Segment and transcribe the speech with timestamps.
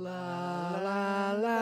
[0.00, 1.60] La la la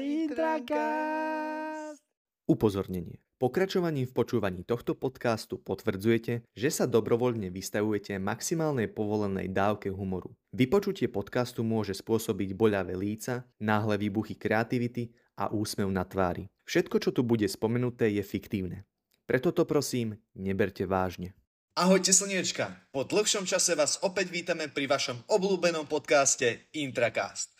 [0.00, 2.00] Intracast.
[2.48, 3.20] Upozornenie.
[3.36, 10.32] Pokračovaním v počúvaní tohto podcastu potvrdzujete, že sa dobrovoľne vystavujete maximálnej povolenej dávke humoru.
[10.56, 16.48] Vypočutie podcastu môže spôsobiť boľavé líca, náhle výbuchy kreativity a úsmev na tvári.
[16.64, 18.88] Všetko, čo tu bude spomenuté, je fiktívne.
[19.28, 21.36] Preto to prosím, neberte vážne.
[21.76, 27.52] Ahojte slniečka, po dlhšom čase vás opäť vítame pri vašom obľúbenom podcaste Intracast.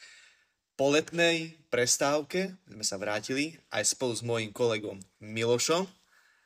[0.75, 5.87] Po letnej prestávke sme sa vrátili aj spolu s mojím kolegom Milošom.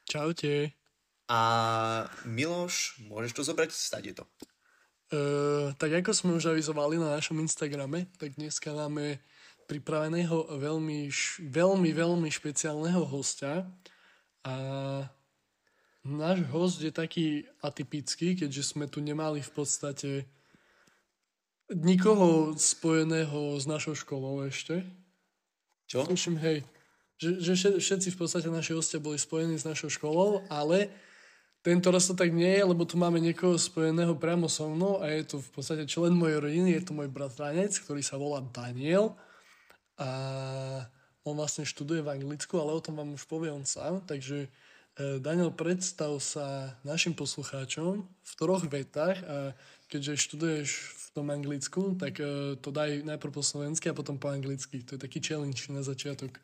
[0.05, 0.77] Čaute.
[1.29, 1.41] A
[2.29, 3.73] Miloš, môžeš to zobrať?
[3.73, 4.25] Stade to.
[5.09, 9.17] Uh, tak ako sme už avizovali na našom Instagrame, tak dneska máme
[9.65, 11.09] pripraveného veľmi,
[11.49, 13.65] veľmi, veľmi špeciálneho hostia.
[14.45, 14.55] A
[16.09, 20.25] Náš host je taký atypický, keďže sme tu nemali v podstate
[21.73, 24.85] nikoho spojeného s našou školou ešte.
[25.89, 26.05] Čo?
[26.05, 26.65] Tuším, hej.
[27.19, 27.53] Že, že
[27.83, 30.93] všetci v podstate naši hostia boli spojení s našou školou, ale
[31.67, 35.11] tento raz to tak nie je, lebo tu máme niekoho spojeného priamo so mnou a
[35.11, 39.19] je to v podstate člen mojej rodiny, je to môj bratranec, ktorý sa volá Daniel
[39.99, 40.09] a
[41.27, 44.47] on vlastne študuje v Anglicku, ale o tom vám už povie on sám, takže
[44.99, 49.55] E, Daniel, predstav sa našim poslucháčom v troch vetách a
[49.87, 54.29] keďže študuješ v tom anglicku, tak e, to daj najprv po slovensky a potom po
[54.29, 54.83] anglicky.
[54.87, 56.37] To je taký challenge na začiatok.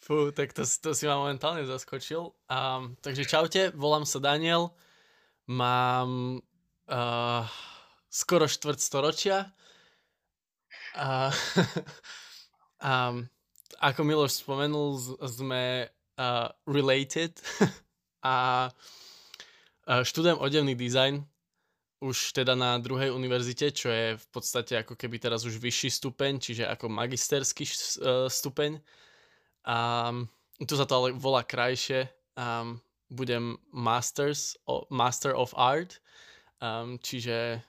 [0.00, 2.32] Fú, tak to, to si ma momentálne zaskočil.
[2.48, 4.72] Um, takže čaute, volám sa Daniel,
[5.44, 6.40] mám
[6.88, 7.44] uh,
[8.08, 9.52] skoro štvrt storočia.
[10.96, 11.30] A,
[12.90, 13.28] um,
[13.78, 17.36] ako Miloš spomenul, sme uh, related
[18.24, 21.22] a uh, študujem odevný dizajn
[22.00, 26.40] už teda na druhej univerzite, čo je v podstate ako keby teraz už vyšší stupeň,
[26.40, 27.72] čiže ako magisterský uh,
[28.24, 28.80] stupeň.
[29.68, 30.08] A
[30.64, 32.08] tu sa to ale volá krajšie.
[32.40, 32.80] Um,
[33.12, 34.56] budem masters,
[34.88, 36.00] Master of Art,
[36.62, 37.60] um, čiže,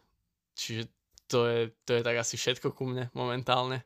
[0.56, 0.88] čiže
[1.28, 3.84] to, je, to je tak asi všetko ku mne momentálne.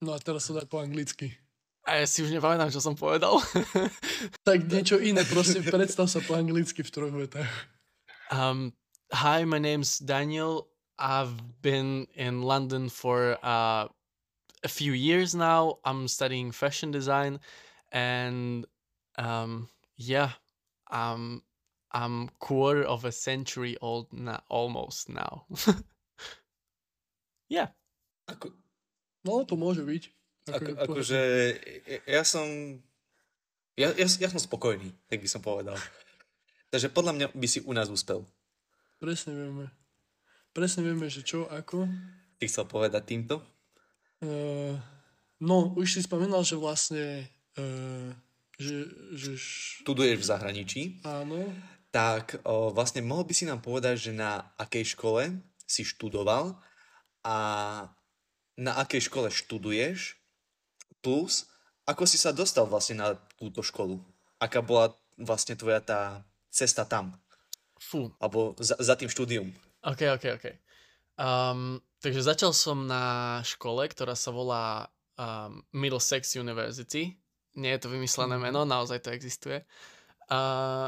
[0.00, 1.36] No a teraz sa dá po anglicky.
[1.84, 3.36] A ja si už nepamätám, čo som povedal.
[4.48, 7.50] tak niečo iné, proste predstav sa po anglicky v troch vetách.
[8.30, 8.72] Um,
[9.12, 10.68] hi, my name's Daniel.
[10.98, 13.88] I've been in London for uh,
[14.62, 15.78] a few years now.
[15.84, 17.40] I'm studying fashion design,
[17.90, 18.66] and
[19.18, 20.30] um, yeah,
[20.90, 21.42] um,
[21.90, 25.46] I'm quarter of a century old now, almost now.
[27.48, 27.68] yeah.
[28.28, 28.54] Ako...
[29.26, 30.02] No, to môže byť.
[30.54, 31.20] Ako, akože
[32.06, 32.46] ja som
[33.74, 35.74] ja, ja, ja som spokojný, tak by som povedal.
[36.70, 38.22] Takže podľa mňa by si u nás uspel.
[39.02, 39.66] Presne vieme.
[40.54, 41.86] Presne vieme, že čo, ako.
[42.38, 43.42] Ty chcel povedať týmto?
[44.22, 44.78] Uh,
[45.42, 47.26] no, už si spomínal, že vlastne
[47.58, 48.10] uh,
[48.60, 48.84] že,
[49.16, 49.30] že...
[49.80, 50.82] Študuješ v zahraničí.
[51.00, 51.48] Áno.
[51.90, 56.54] Tak o, vlastne mohol by si nám povedať, že na akej škole si študoval
[57.24, 57.36] a
[58.60, 60.20] na akej škole študuješ
[61.00, 61.48] Plus,
[61.88, 63.96] ako si sa dostal vlastne na túto školu?
[64.36, 67.16] Aká bola vlastne tvoja tá cesta tam?
[67.80, 68.12] Fú.
[68.20, 69.48] Alebo za, za tým štúdium?
[69.86, 70.46] OK, OK, OK.
[71.16, 77.16] Um, takže začal som na škole, ktorá sa volá um, Middlesex University.
[77.56, 78.42] Nie je to vymyslené mhm.
[78.42, 79.64] meno, naozaj to existuje.
[80.30, 80.86] Uh,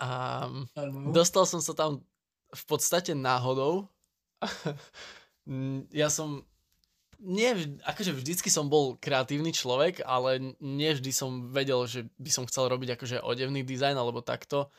[0.00, 0.66] um,
[1.12, 2.02] dostal som sa tam
[2.50, 3.86] v podstate náhodou.
[5.94, 6.42] ja som
[7.20, 12.48] nie, akože vždycky som bol kreatívny človek, ale nie vždy som vedel, že by som
[12.48, 14.72] chcel robiť akože odevný dizajn alebo takto.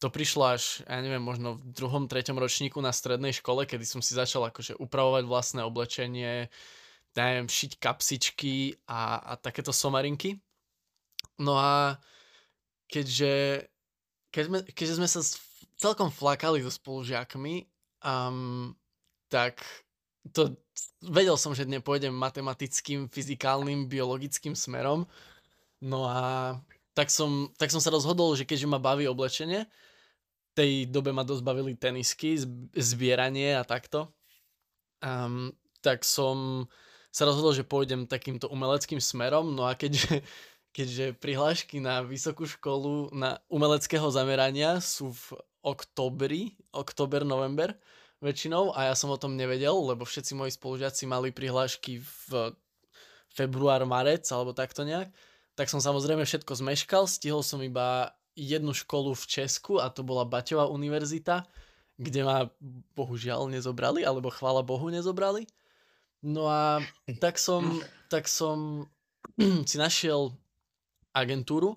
[0.00, 4.00] To prišlo až, ja neviem, možno v druhom, treťom ročníku na strednej škole, kedy som
[4.00, 6.48] si začal akože upravovať vlastné oblečenie,
[7.16, 10.40] neviem, šiť kapsičky a, a takéto somarinky.
[11.40, 12.00] No a
[12.88, 13.64] keďže,
[14.32, 15.20] keď sme, keďže sme sa
[15.80, 17.64] celkom flakali so spolužiakmi,
[18.04, 18.72] um,
[19.32, 19.64] tak
[20.32, 20.56] to
[21.00, 25.08] vedel som, že nepôjdem matematickým, fyzikálnym, biologickým smerom.
[25.80, 26.56] No a
[26.92, 29.64] tak som, tak som sa rozhodol, že keďže ma baví oblečenie,
[30.52, 32.36] tej dobe ma dosť bavili tenisky,
[32.76, 34.12] zbieranie a takto,
[35.00, 35.48] um,
[35.80, 36.68] tak som
[37.08, 40.20] sa rozhodol, že pôjdem takýmto umeleckým smerom, no a keďže,
[40.76, 47.72] keďže prihlášky na vysokú školu na umeleckého zamerania sú v oktobri, oktober, november,
[48.20, 52.52] väčšinou a ja som o tom nevedel, lebo všetci moji spolužiaci mali prihlášky v
[53.32, 55.08] február, marec alebo takto nejak.
[55.56, 60.28] Tak som samozrejme všetko zmeškal, stihol som iba jednu školu v Česku a to bola
[60.28, 61.48] Baťová univerzita,
[62.00, 62.48] kde ma
[62.96, 65.44] bohužiaľ nezobrali, alebo chvála Bohu nezobrali.
[66.24, 66.84] No a
[67.20, 67.80] tak som,
[68.12, 68.88] tak som
[69.68, 70.32] si našiel
[71.16, 71.76] agentúru,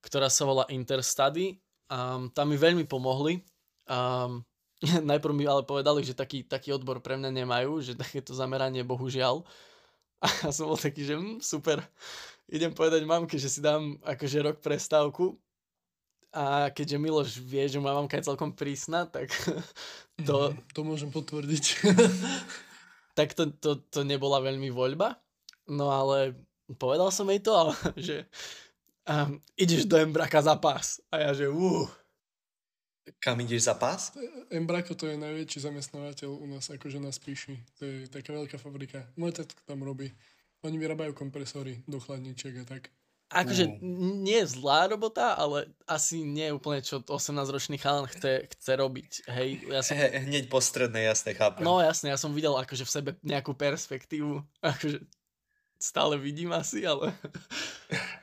[0.00, 1.60] ktorá sa volá Interstudy.
[1.90, 3.42] Um, tam mi veľmi pomohli.
[3.90, 4.46] Um,
[5.10, 9.44] najprv mi ale povedali, že taký, taký odbor pre mňa nemajú, že takéto zameranie bohužiaľ.
[10.44, 11.80] A som bol taký, že hm, super,
[12.48, 15.36] idem povedať mamke, že si dám akože rok prestávku.
[16.30, 19.34] A keďže Miloš vie, že moja mamka je celkom prísna, tak
[20.28, 20.54] to...
[20.76, 21.64] To môžem potvrdiť.
[23.18, 25.18] tak to, to, to nebola veľmi voľba.
[25.66, 26.38] No ale
[26.78, 28.30] povedal som jej to, ale, že
[29.10, 31.02] um, ideš do Embraka za pás.
[31.10, 31.90] A ja že uh.
[33.20, 34.12] Kam ideš za pás?
[34.52, 37.56] Embrako to je najväčší zamestnávateľ u nás, akože na Spíši.
[37.80, 39.08] To je taká veľká fabrika.
[39.16, 40.12] Môj tatko tam robí.
[40.62, 42.92] Oni vyrábajú kompresory do chladničiek a tak.
[43.30, 43.78] Akože
[44.26, 49.10] nie je zlá robota, ale asi nie je úplne, čo 18-ročný chalan chce, chce robiť.
[49.30, 49.94] Hej, ja som...
[49.94, 51.62] He, hneď po strednej, jasne, chápem.
[51.62, 54.42] No jasne, ja som videl akože v sebe nejakú perspektívu.
[54.66, 55.06] Akože
[55.78, 57.14] stále vidím asi, ale...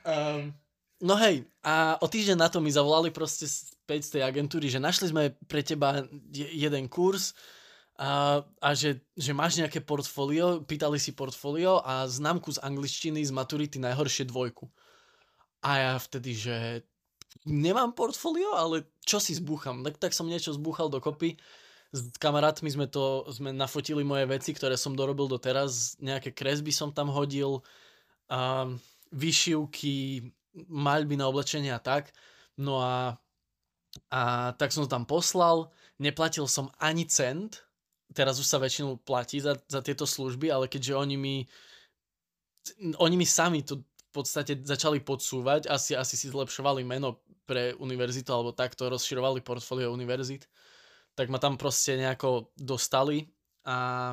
[0.04, 0.52] um,
[1.08, 3.48] no hej, a o týždeň na to mi zavolali proste
[3.88, 6.04] späť z tej agentúry, že našli sme pre teba
[6.36, 7.32] jeden kurz,
[7.96, 13.32] a, a že, že máš nejaké portfólio, pýtali si portfólio a známku z angličtiny z
[13.32, 14.68] maturity najhoršie dvojku.
[15.64, 16.86] A ja vtedy, že
[17.48, 19.80] nemám portfólio, ale čo si zbúcham?
[19.82, 21.40] Tak, tak som niečo zbúchal dokopy.
[21.90, 25.98] S kamarátmi sme to, sme nafotili moje veci, ktoré som dorobil doteraz.
[25.98, 27.64] Nejaké kresby som tam hodil,
[28.28, 28.68] a
[29.10, 30.28] vyšivky,
[30.68, 32.12] maľby na oblečenie a tak.
[32.54, 33.18] No a,
[34.12, 35.72] a tak som to tam poslal.
[35.98, 37.64] Neplatil som ani cent,
[38.14, 41.36] teraz už sa väčšinou platí za, za tieto služby, ale keďže oni mi
[43.00, 48.28] oni mi sami to v podstate začali podsúvať, asi, asi si zlepšovali meno pre univerzitu
[48.32, 50.48] alebo takto rozširovali portfólio univerzit,
[51.16, 53.28] tak ma tam proste nejako dostali
[53.64, 54.12] a,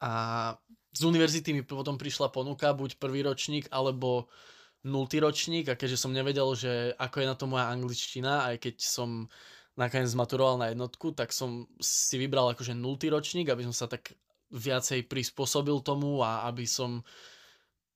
[0.00, 0.10] a
[0.92, 4.28] z univerzity mi potom prišla ponuka, buď prvý ročník alebo
[4.88, 8.76] nultý ročník a keďže som nevedel, že ako je na to moja angličtina, aj keď
[8.80, 9.28] som
[9.78, 14.16] nakoniec zmaturoval na jednotku, tak som si vybral akože nultý ročník, aby som sa tak
[14.48, 17.04] viacej prispôsobil tomu a aby som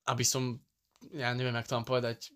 [0.07, 0.59] aby som,
[1.15, 2.35] ja neviem, jak to mám povedať,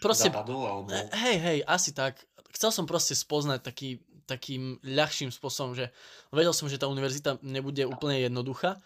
[0.00, 0.28] proste...
[0.28, 0.88] Zapadol, alebo...
[0.92, 2.20] Hej, hej, asi tak.
[2.52, 5.88] Chcel som proste spoznať taký, takým ľahším spôsobom, že
[6.28, 8.76] vedel som, že tá univerzita nebude úplne jednoduchá,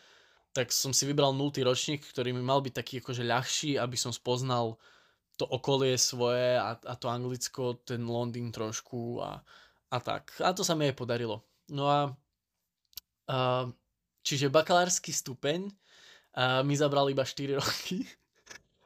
[0.55, 4.15] tak som si vybral nultý ročník, ktorý mi mal byť taký akože ľahší, aby som
[4.15, 4.79] spoznal
[5.35, 9.43] to okolie svoje a, a to Anglicko, ten Londýn trošku a,
[9.91, 10.31] a tak.
[10.39, 11.43] A to sa mi aj podarilo.
[11.75, 12.15] No a,
[13.27, 13.67] a
[14.23, 15.75] čiže bakalársky stupeň
[16.39, 18.07] a mi zabral iba 4 roky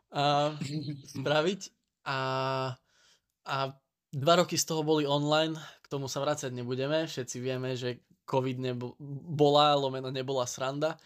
[0.09, 0.57] a,
[1.21, 1.61] spraviť
[2.09, 2.19] a,
[3.45, 3.57] a
[4.09, 5.53] dva roky z toho boli online,
[5.85, 8.57] k tomu sa vrácať nebudeme, všetci vieme, že COVID
[9.37, 10.97] bola, lomeno nebola sranda.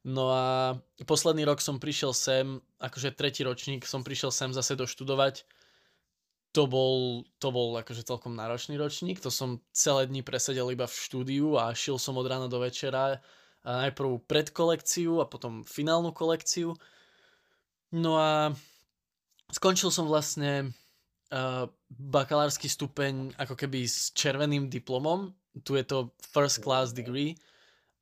[0.00, 5.44] No a posledný rok som prišiel sem, akože tretí ročník som prišiel sem zase doštudovať
[6.50, 10.98] to bol, to bol akože celkom náročný ročník, to som celé dni presedel iba v
[10.98, 13.22] štúdiu a šil som od rána do večera
[13.62, 16.74] a najprv predkolekciu a potom finálnu kolekciu.
[17.94, 18.50] No a
[19.52, 20.74] skončil som vlastne
[21.30, 25.30] uh, bakalársky stupeň ako keby s červeným diplomom.
[25.62, 27.38] Tu je to first class degree.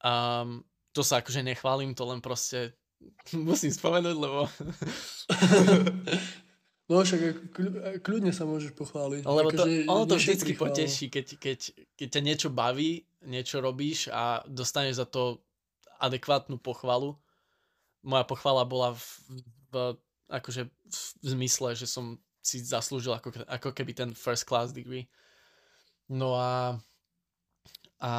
[0.00, 2.74] Um, to sa akože nechválim, to len proste
[3.34, 4.48] musím spomenúť, lebo
[6.88, 7.52] No však
[8.00, 9.20] kľudne sa môžeš pochváliť.
[9.28, 11.58] Lebo to, že, ono to vždycky poteší, keď, keď,
[11.92, 15.44] keď ťa niečo baví, niečo robíš a dostaneš za to
[16.00, 17.12] adekvátnu pochvalu.
[18.00, 19.04] Moja pochvala bola v,
[19.68, 19.74] v,
[20.32, 25.04] akože v zmysle, že som si zaslúžil ako, ako keby ten first class degree.
[26.08, 26.80] No a,
[27.98, 28.12] a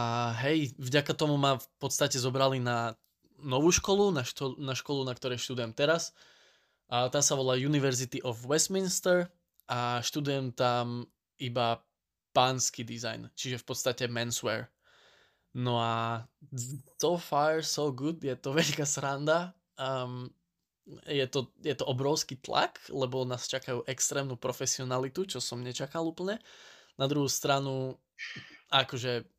[0.43, 2.99] hej, vďaka tomu ma v podstate zobrali na
[3.39, 6.11] novú školu, na, što, na školu, na ktorej študujem teraz
[6.89, 9.29] a tá sa volá University of Westminster
[9.69, 11.05] a študujem tam
[11.37, 11.77] iba
[12.33, 14.73] pánsky design, čiže v podstate menswear.
[15.53, 16.25] No a
[16.97, 19.53] so far so good, je to veľká sranda.
[19.77, 20.33] Um,
[21.05, 26.41] je to, je to obrovský tlak, lebo nás čakajú extrémnu profesionalitu, čo som nečakal úplne.
[26.97, 27.93] Na druhú stranu,
[28.73, 29.29] akože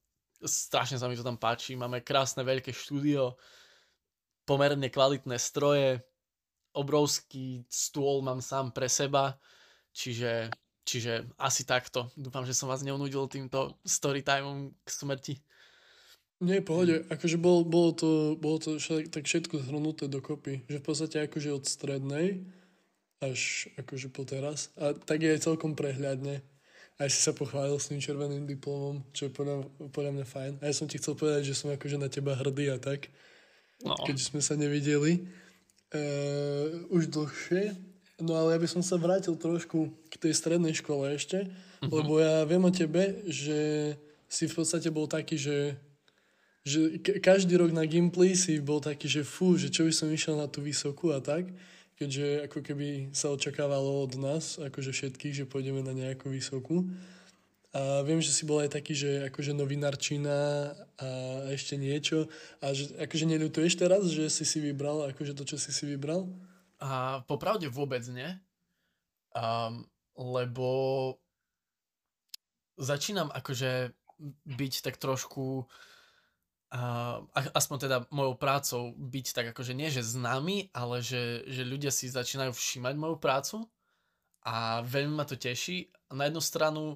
[0.45, 1.77] strašne sa mi to tam páči.
[1.77, 3.37] Máme krásne veľké štúdio,
[4.49, 6.01] pomerne kvalitné stroje,
[6.75, 9.39] obrovský stôl mám sám pre seba,
[9.91, 10.51] čiže,
[10.87, 12.11] čiže asi takto.
[12.15, 15.35] Dúfam, že som vás neunudil týmto storytimeom k smrti.
[16.41, 17.05] Nie, pohode.
[17.13, 20.65] Akože bol, bolo to, bolo to však, tak všetko zhrnuté dokopy.
[20.73, 22.49] Že v podstate akože od strednej
[23.21, 24.73] až akože po teraz.
[24.81, 26.41] A tak je aj celkom prehľadne.
[27.01, 30.53] A aj si sa pochválil s tým červeným diplomom, čo je podľa, podľa mňa fajn.
[30.61, 33.09] A ja som ti chcel povedať, že som akože na teba hrdý a tak,
[33.81, 33.97] No.
[34.05, 35.25] keď sme sa nevideli
[35.97, 37.73] uh, už dlhšie.
[38.21, 41.89] No ale ja by som sa vrátil trošku k tej strednej škole ešte, uh-huh.
[41.89, 43.97] lebo ja viem o tebe, že
[44.29, 45.81] si v podstate bol taký, že
[46.61, 50.37] že každý rok na Gimply si bol taký, že fú, že čo by som išiel
[50.37, 51.49] na tú vysokú a tak,
[52.01, 56.89] keďže ako keby sa očakávalo od nás, akože všetkých, že pôjdeme na nejakú vysokú.
[57.71, 61.09] A viem, že si bol aj taký, že akože novinárčina a
[61.53, 62.27] ešte niečo.
[62.65, 66.27] A že akože neľutuješ teraz, že si si vybral akože to, čo si si vybral?
[66.81, 68.27] A popravde vôbec nie.
[69.37, 70.67] Um, lebo
[72.81, 73.93] začínam akože
[74.49, 75.69] byť tak trošku
[76.71, 81.91] a, aspoň teda mojou prácou byť tak akože nie, že známy, ale že, že ľudia
[81.91, 83.67] si začínajú všímať moju prácu
[84.47, 85.91] a veľmi ma to teší.
[86.15, 86.95] Na jednu stranu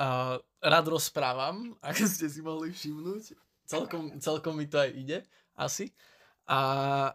[0.00, 3.36] a, rád rozprávam, ako ste si mohli všimnúť.
[3.68, 5.18] Celkom, celkom mi to aj ide,
[5.54, 5.92] asi.
[6.48, 7.12] A,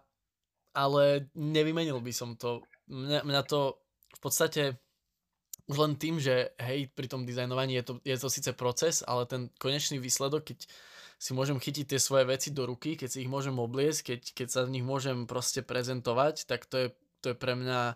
[0.77, 2.62] ale nevymenil by som to.
[2.86, 3.82] Mňa, mňa to
[4.13, 4.63] v podstate
[5.65, 9.25] už len tým, že hej, pri tom dizajnovaní je to, je to síce proces, ale
[9.25, 10.70] ten konečný výsledok, keď
[11.15, 14.48] si môžem chytiť tie svoje veci do ruky, keď si ich môžem obliecť, keď, keď
[14.51, 16.88] sa v nich môžem proste prezentovať, tak to je,
[17.24, 17.95] to je pre mňa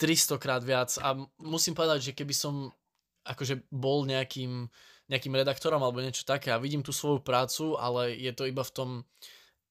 [0.00, 0.96] 300 krát viac.
[1.00, 2.74] A musím povedať, že keby som
[3.22, 4.66] akože bol nejakým,
[5.06, 8.74] nejakým redaktorom alebo niečo také a vidím tú svoju prácu, ale je to iba v
[8.74, 8.90] tom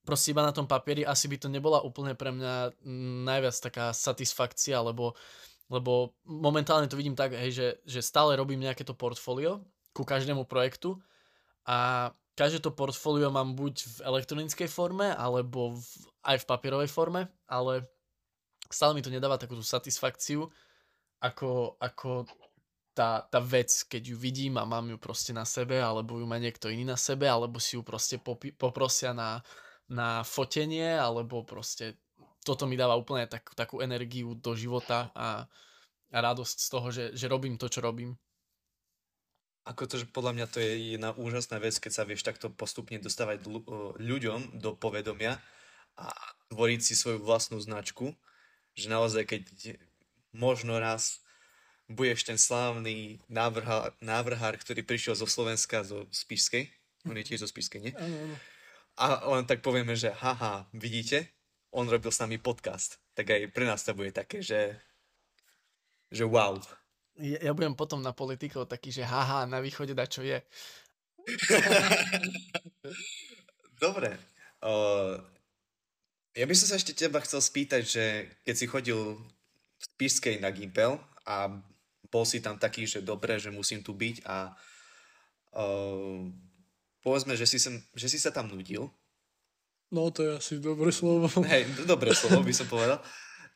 [0.09, 2.81] proste iba na tom papieri, asi by to nebola úplne pre mňa
[3.29, 5.13] najviac taká satisfakcia, lebo,
[5.69, 9.61] lebo momentálne to vidím tak, hej, že, že stále robím nejaké to portfólio
[9.93, 10.97] ku každému projektu
[11.67, 15.83] a každé to portfólio mám buď v elektronickej forme, alebo v,
[16.23, 17.83] aj v papierovej forme, ale
[18.71, 20.47] stále mi to nedáva takú tú satisfakciu,
[21.19, 22.23] ako, ako
[22.95, 26.39] tá, tá vec, keď ju vidím a mám ju proste na sebe, alebo ju má
[26.39, 29.43] niekto iný na sebe, alebo si ju proste popi- poprosia na,
[29.91, 31.99] na fotenie, alebo proste
[32.47, 35.43] toto mi dáva úplne tak, takú energiu do života a,
[36.07, 38.15] a radosť z toho, že, že robím to, čo robím.
[39.69, 42.97] Ako to, že podľa mňa to je jedna úžasná vec, keď sa vieš takto postupne
[42.97, 43.45] dostávať
[44.01, 45.37] ľuďom do povedomia
[45.93, 46.09] a
[46.49, 48.17] tvoriť si svoju vlastnú značku,
[48.73, 49.77] že naozaj keď
[50.33, 51.21] možno raz
[51.85, 56.65] budeš ten slávny návrhár, návrhár ktorý prišiel zo Slovenska, zo Spišskej,
[57.05, 57.93] on je tiež zo Spišskej, nie?
[58.97, 61.29] A len tak povieme, že haha, vidíte,
[61.69, 64.81] on robil s nami podcast, tak aj pre nás to bude také, že,
[66.09, 66.57] že wow
[67.19, 70.39] ja, ja budem potom na politikov taký, že haha, na východe da čo je.
[73.83, 74.15] Dobre.
[74.59, 75.19] Uh,
[76.35, 78.05] ja by som sa ešte teba chcel spýtať, že
[78.43, 81.47] keď si chodil v Spišskej na Gimpel a
[82.09, 84.51] bol si tam taký, že dobre, že musím tu byť a
[85.55, 86.25] uh,
[87.05, 88.89] povedzme, že si, sem, že si sa tam nudil.
[89.89, 91.29] No to je asi dobré slovo.
[91.45, 93.01] Hej, dobré slovo by som povedal.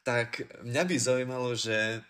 [0.01, 2.01] Tak mňa by zaujímalo, že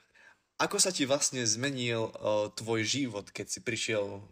[0.64, 4.24] ako sa ti vlastne zmenil uh, tvoj život, keď si prišiel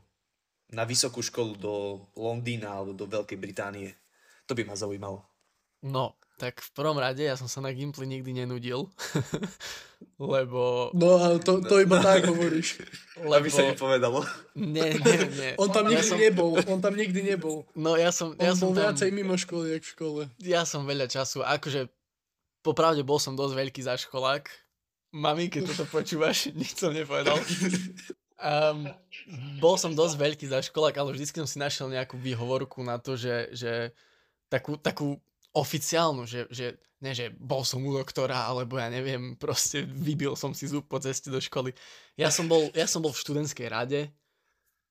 [0.71, 1.73] na vysokú školu do
[2.15, 3.91] Londýna alebo do Veľkej Británie?
[4.47, 5.19] To by ma zaujímalo.
[5.83, 8.87] No, tak v prvom rade ja som sa na Gimply nikdy nenudil,
[10.17, 10.89] lebo...
[10.95, 12.79] No ale to, to iba tak hovoríš.
[13.19, 13.35] Lebo...
[13.35, 14.23] Aby sa nepovedalo.
[14.55, 15.51] Nie, nie, nie.
[15.59, 16.17] On tam nikdy ja som...
[16.17, 17.67] nebol, on tam nikdy nebol.
[17.75, 18.33] No ja som...
[18.37, 18.81] On ja bol som tam...
[18.87, 20.21] viacej mimo školy, jak v škole.
[20.39, 21.91] Ja som veľa času, akože
[22.61, 24.49] popravde bol som dosť veľký zaškolák,
[25.11, 27.35] Mami, keď toto počúvaš, nič som nepovedal.
[28.39, 28.87] Um,
[29.63, 33.19] bol som dosť veľký za školák, ale vždy som si našiel nejakú výhovorku na to,
[33.19, 33.91] že, že
[34.47, 35.19] takú, takú
[35.51, 40.55] oficiálnu, že, že ne, že bol som u doktora, alebo ja neviem, proste vybil som
[40.55, 41.75] si zub po ceste do školy.
[42.15, 44.07] Ja som bol, ja som bol v študentskej rade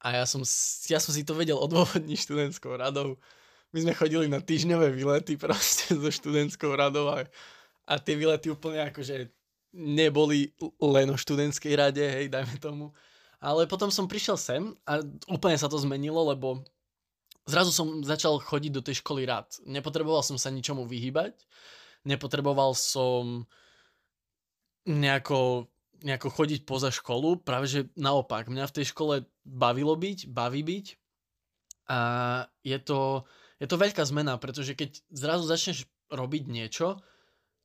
[0.04, 0.44] a ja som,
[0.92, 3.16] ja som si to vedel odôvodniť študentskou radou.
[3.72, 7.24] My sme chodili na týždňové výlety proste so študentskou radou a,
[7.88, 9.39] a tie výlety úplne akože
[9.70, 10.50] neboli
[10.82, 12.90] len o študentskej rade, hej, dajme tomu.
[13.40, 15.00] Ale potom som prišiel sem a
[15.30, 16.60] úplne sa to zmenilo, lebo
[17.48, 19.48] zrazu som začal chodiť do tej školy rád.
[19.64, 21.40] Nepotreboval som sa ničomu vyhýbať,
[22.04, 23.48] nepotreboval som
[24.84, 25.70] nejako,
[26.04, 30.86] nejako chodiť poza školu, práve že naopak, mňa v tej škole bavilo byť, baví byť
[31.90, 32.00] a
[32.62, 33.24] je to,
[33.56, 37.00] je to veľká zmena, pretože keď zrazu začneš robiť niečo,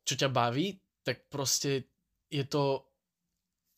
[0.05, 1.89] čo ťa baví, tak proste
[2.29, 2.85] je to,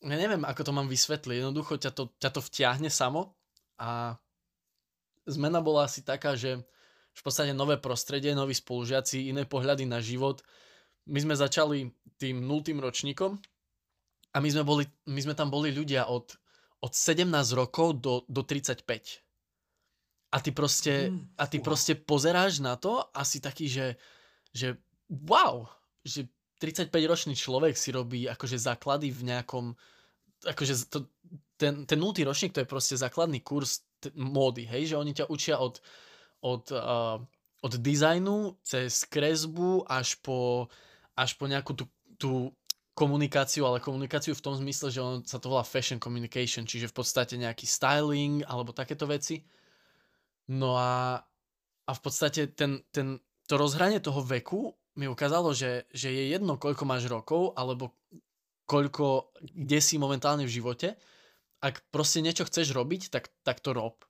[0.03, 3.35] ja neviem, ako to mám vysvetliť, jednoducho ťa to, ťa to vtiahne samo
[3.77, 4.15] a
[5.27, 6.63] zmena bola asi taká, že
[7.17, 10.45] v podstate nové prostredie, noví spolužiaci, iné pohľady na život.
[11.09, 11.89] My sme začali
[12.21, 13.41] tým nultým ročníkom
[14.33, 16.37] a my sme, boli, my sme tam boli ľudia od,
[16.85, 17.25] od 17
[17.57, 18.85] rokov do, do 35.
[20.27, 21.65] A ty proste, Mm, a ty fúha.
[21.65, 23.97] proste pozeráš na to a si taký, že,
[24.53, 24.77] že
[25.09, 25.65] wow,
[26.05, 29.65] že 35-ročný človek si robí akože základy v nejakom,
[30.45, 31.05] akože to,
[31.57, 32.13] ten, ten 0.
[32.25, 35.81] ročník to je proste základný kurz t- módy, hej, že oni ťa učia od,
[36.41, 37.17] od, uh,
[37.61, 40.69] od dizajnu cez kresbu až po,
[41.17, 41.85] až po nejakú tú,
[42.17, 42.31] tú
[42.97, 46.97] komunikáciu, ale komunikáciu v tom zmysle, že on sa to volá fashion communication, čiže v
[46.97, 49.45] podstate nejaký styling alebo takéto veci.
[50.49, 51.21] No a,
[51.85, 56.57] a v podstate ten, ten, to rozhranie toho veku mi ukázalo, že, že je jedno,
[56.57, 57.93] koľko máš rokov, alebo
[58.65, 60.97] koľko, kde si momentálne v živote.
[61.61, 64.01] Ak proste niečo chceš robiť, tak, tak to rob.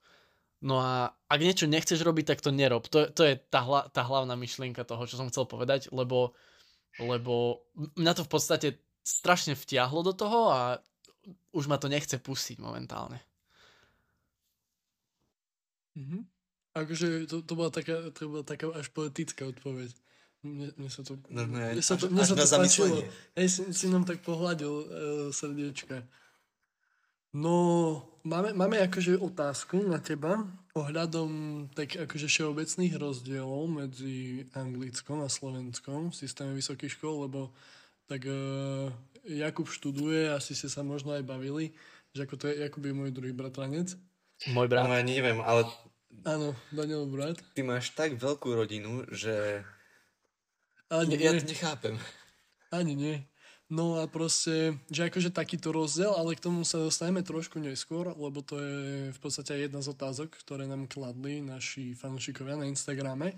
[0.63, 2.89] No a ak niečo nechceš robiť, tak to nerob.
[2.89, 6.33] To, to je tá, hla, tá hlavná myšlienka toho, čo som chcel povedať, lebo,
[6.97, 8.67] lebo mňa to v podstate
[9.05, 10.61] strašne vtiahlo do toho a
[11.53, 13.21] už ma to nechce pustiť momentálne.
[15.93, 16.25] Mhm.
[16.77, 19.89] Akože to, to, bola taká, to bola taká až poetická odpoveď.
[20.47, 22.55] Mne, mne sa to, Normálne, mne sa to, až- mne až sa na to páčilo.
[22.55, 23.03] zamyslenie.
[23.35, 24.85] Hej, si, si nám tak pohľadil uh,
[25.29, 26.07] srdiečka.
[27.33, 27.53] No,
[28.23, 31.29] máme, máme akože otázku na teba ohľadom
[31.71, 34.15] tak akože všeobecných rozdielov medzi
[34.53, 37.51] anglickom a slovenskom v systéme vysokých škôl, lebo
[38.05, 38.87] tak uh,
[39.21, 41.75] Jakub študuje, asi ste sa možno aj bavili,
[42.15, 43.91] že ako to je, Jakub je môj druhý bratranec.
[44.47, 44.87] Môj brat.
[44.87, 45.67] Ale neviem, ale
[46.23, 47.37] Áno, Daniel brat.
[47.51, 49.61] ty máš tak veľkú rodinu, že
[50.87, 51.43] Ani ja nie.
[51.43, 51.95] to nechápem.
[52.71, 53.15] Ani nie.
[53.67, 58.39] No a proste, že akože takýto rozdiel, ale k tomu sa dostaneme trošku neskôr, lebo
[58.39, 63.35] to je v podstate jedna z otázok, ktoré nám kladli naši fanúšikovia na Instagrame.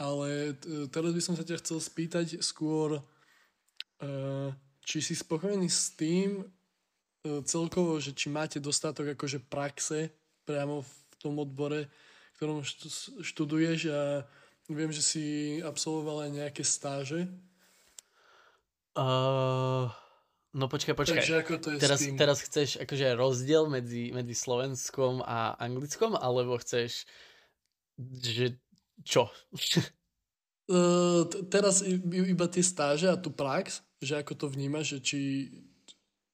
[0.00, 4.48] Ale t- teraz by som sa ťa chcel spýtať skôr, uh,
[4.80, 10.08] či si spokojný s tým uh, celkovo, že či máte dostatok akože praxe
[10.48, 11.84] priamo v tom odbore,
[12.32, 14.24] v ktorom št- študuješ a
[14.74, 15.24] viem, že si
[15.60, 17.26] absolvoval aj nejaké stáže.
[18.94, 19.86] Uh,
[20.54, 21.22] no počkaj, počkaj.
[21.22, 26.58] Takže ako to je teraz, teraz chceš akože rozdiel medzi, medzi slovenskom a anglickom, alebo
[26.58, 27.06] chceš,
[28.22, 28.58] že
[29.02, 29.30] čo?
[30.70, 35.20] Uh, t- teraz iba tie stáže a tú prax, že ako to vnímaš, že či...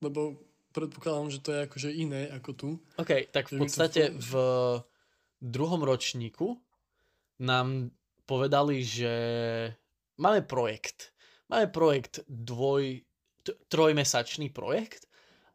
[0.04, 0.44] Lebo
[0.76, 2.68] predpokladám, že to je akože iné ako tu.
[3.00, 4.32] OK, tak v podstate v
[5.40, 6.60] druhom ročníku
[7.40, 7.95] nám
[8.26, 9.14] povedali, že
[10.18, 11.14] máme projekt.
[11.46, 13.06] Máme projekt dvoj,
[13.46, 15.06] t- trojmesačný projekt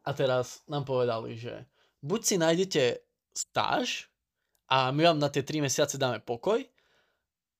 [0.08, 1.68] a teraz nám povedali, že
[2.00, 2.82] buď si nájdete
[3.36, 4.08] stáž
[4.72, 6.64] a my vám na tie 3 mesiace dáme pokoj,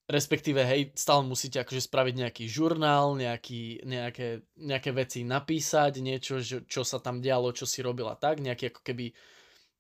[0.09, 6.65] respektíve, hej, stále musíte akože spraviť nejaký žurnál, nejaký, nejaké, nejaké veci napísať, niečo, že,
[6.65, 9.13] čo sa tam dialo, čo si robila tak, nejaký ako keby,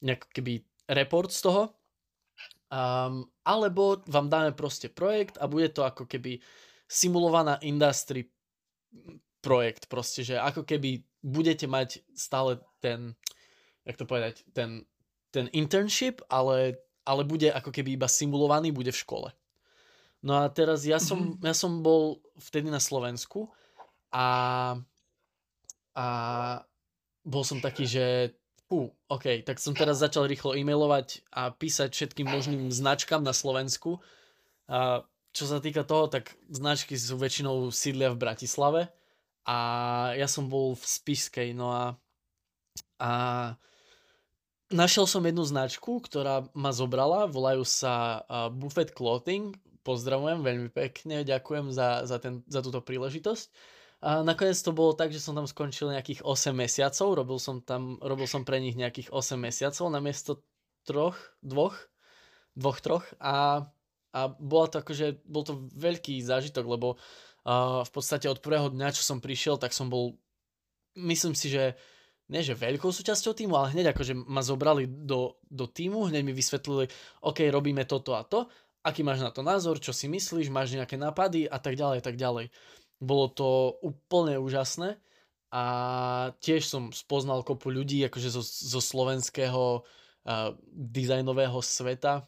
[0.04, 0.54] nejaký keby
[0.92, 1.62] report z toho.
[2.68, 6.38] Um, alebo vám dáme proste projekt a bude to ako keby
[6.86, 8.30] simulovaná industry
[9.42, 13.18] projekt, proste, že ako keby budete mať stále ten,
[13.82, 14.86] jak to povedať, ten,
[15.34, 19.28] ten internship, ale, ale bude ako keby iba simulovaný, bude v škole.
[20.22, 23.50] No a teraz ja som, ja som bol vtedy na Slovensku
[24.14, 24.28] a,
[25.98, 26.06] a
[27.26, 28.36] bol som taký, že
[28.72, 34.00] fú, OK, tak som teraz začal rýchlo e-mailovať a písať všetkým možným značkám na Slovensku.
[34.64, 35.04] A
[35.36, 38.88] čo sa týka toho, tak značky sú väčšinou sídlia v Bratislave
[39.44, 39.58] a
[40.16, 41.84] ja som bol v Spišskej, no a,
[42.96, 43.10] a
[44.72, 48.24] našiel som jednu značku, ktorá ma zobrala, volajú sa
[48.56, 49.52] Buffet Clothing,
[49.84, 53.52] pozdravujem veľmi pekne, ďakujem za, za, ten, za túto príležitosť.
[54.02, 58.02] A nakoniec to bolo tak, že som tam skončil nejakých 8 mesiacov, robil som tam,
[58.02, 60.42] robil som pre nich nejakých 8 mesiacov namiesto
[60.82, 61.78] troch, dvoch,
[62.58, 63.06] dvoch, troch.
[63.22, 63.62] A,
[64.10, 68.90] a bola to akože, bol to veľký zážitok, lebo uh, v podstate od prvého dňa,
[68.90, 70.18] čo som prišiel, tak som bol,
[70.98, 71.78] myslím si, že
[72.26, 76.34] nie že veľkou súčasťou týmu, ale hneď akože ma zobrali do, do týmu, hneď mi
[76.34, 76.90] vysvetlili,
[77.22, 78.50] OK, robíme toto a to,
[78.82, 81.46] aký máš na to názor, čo si myslíš, máš nejaké nápady?
[81.46, 82.50] a tak ďalej, tak ďalej.
[83.02, 84.94] Bolo to úplne úžasné
[85.50, 85.64] a
[86.38, 92.24] tiež som spoznal kopu ľudí akože zo, zo slovenského uh, dizajnového sveta,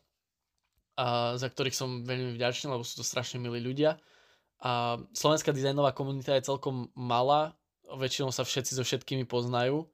[0.99, 3.97] uh, za ktorých som veľmi vďačný, lebo sú to strašne milí ľudia.
[4.61, 7.57] A slovenská dizajnová komunita je celkom malá,
[7.89, 9.89] väčšinou sa všetci so všetkými poznajú.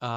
[0.00, 0.12] A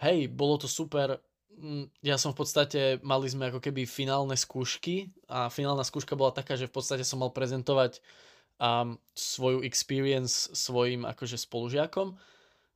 [0.00, 1.20] hej, bolo to super.
[1.52, 6.32] Mm, Ja som v podstate, mali sme ako keby finálne skúšky a finálna skúška bola
[6.32, 8.00] taká, že v podstate som mal prezentovať
[8.60, 12.14] um, svoju experience svojim akože spolužiakom.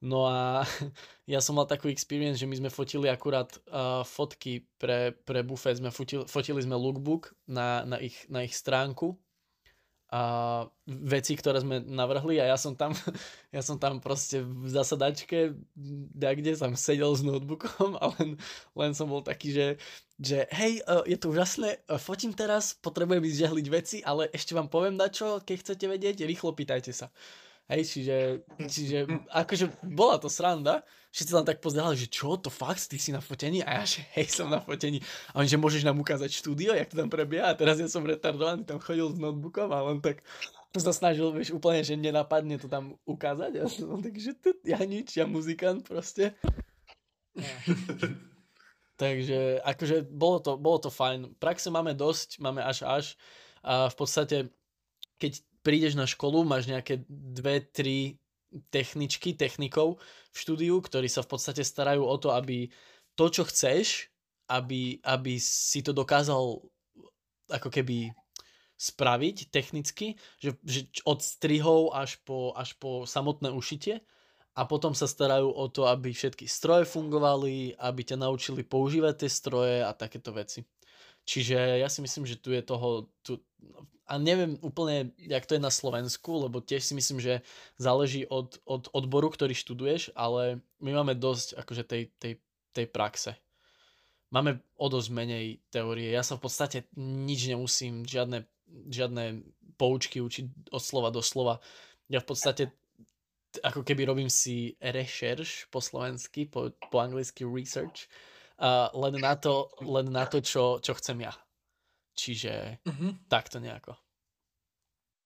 [0.05, 0.65] No a
[1.33, 5.79] ja som mal takú experience, že my sme fotili akurát uh, fotky pre, pre bufet,
[5.79, 9.17] sme fotili, fotili sme lookbook na, na, ich, na ich stránku
[10.15, 10.21] a
[10.87, 12.95] veci, ktoré sme navrhli a ja som tam,
[13.57, 15.59] ja som tam proste v zasadačke,
[16.15, 18.39] kde som sedel s notebookom a len,
[18.79, 19.67] len som bol taký, že,
[20.23, 24.95] že hej, je to úžasné, fotím teraz, potrebujem ísť žehliť veci, ale ešte vám poviem
[24.95, 27.11] na čo, keď chcete vedieť, rýchlo pýtajte sa.
[27.65, 28.17] Hej, čiže,
[28.69, 28.99] čiže
[29.33, 30.85] akože bola to sranda,
[31.17, 33.65] všetci tam tak pozerali, že čo, to fakt, ty si na fotení?
[33.65, 35.01] A ja, že hej, som na fotení.
[35.33, 37.49] A oni, že môžeš nám ukázať štúdio, jak to tam prebieha?
[37.49, 40.21] A teraz ja som retardovaný, tam chodil s notebookom a len tak
[40.77, 43.63] sa snažil, vieš, úplne, že nenapadne to tam ukázať.
[43.63, 46.37] A som tak, že ja nič, ja muzikant proste.
[49.01, 51.35] Takže akože bolo to, bolo to fajn.
[51.41, 53.05] Praxe máme dosť, máme až až.
[53.65, 54.37] A v podstate,
[55.17, 58.21] keď prídeš na školu, máš nejaké dve, tri
[58.71, 59.99] techničky, technikov
[60.31, 62.71] v štúdiu, ktorí sa v podstate starajú o to, aby
[63.19, 64.13] to, čo chceš,
[64.47, 66.63] aby, aby si to dokázal
[67.51, 68.13] ako keby
[68.75, 74.03] spraviť technicky, že, že od strihov až po, až po samotné ušitie
[74.55, 79.31] a potom sa starajú o to, aby všetky stroje fungovali, aby ťa naučili používať tie
[79.31, 80.67] stroje a takéto veci.
[81.25, 83.41] Čiže ja si myslím, že tu je toho, tu,
[84.05, 87.41] a neviem úplne, jak to je na Slovensku, lebo tiež si myslím, že
[87.81, 92.33] záleží od, od odboru, ktorý študuješ, ale my máme dosť akože tej, tej,
[92.77, 93.33] tej praxe.
[94.29, 96.13] Máme o dosť menej teórie.
[96.13, 98.45] Ja sa v podstate nič nemusím, žiadne,
[98.93, 99.47] žiadne
[99.81, 101.65] poučky učiť od slova do slova.
[102.13, 102.77] Ja v podstate
[103.63, 108.11] ako keby robím si rešerš po slovensky, po, po anglicky research,
[108.61, 111.35] uh, len na to, len na to čo, čo chcem ja.
[112.15, 113.11] Čiže uh-huh.
[113.27, 113.99] takto nejako.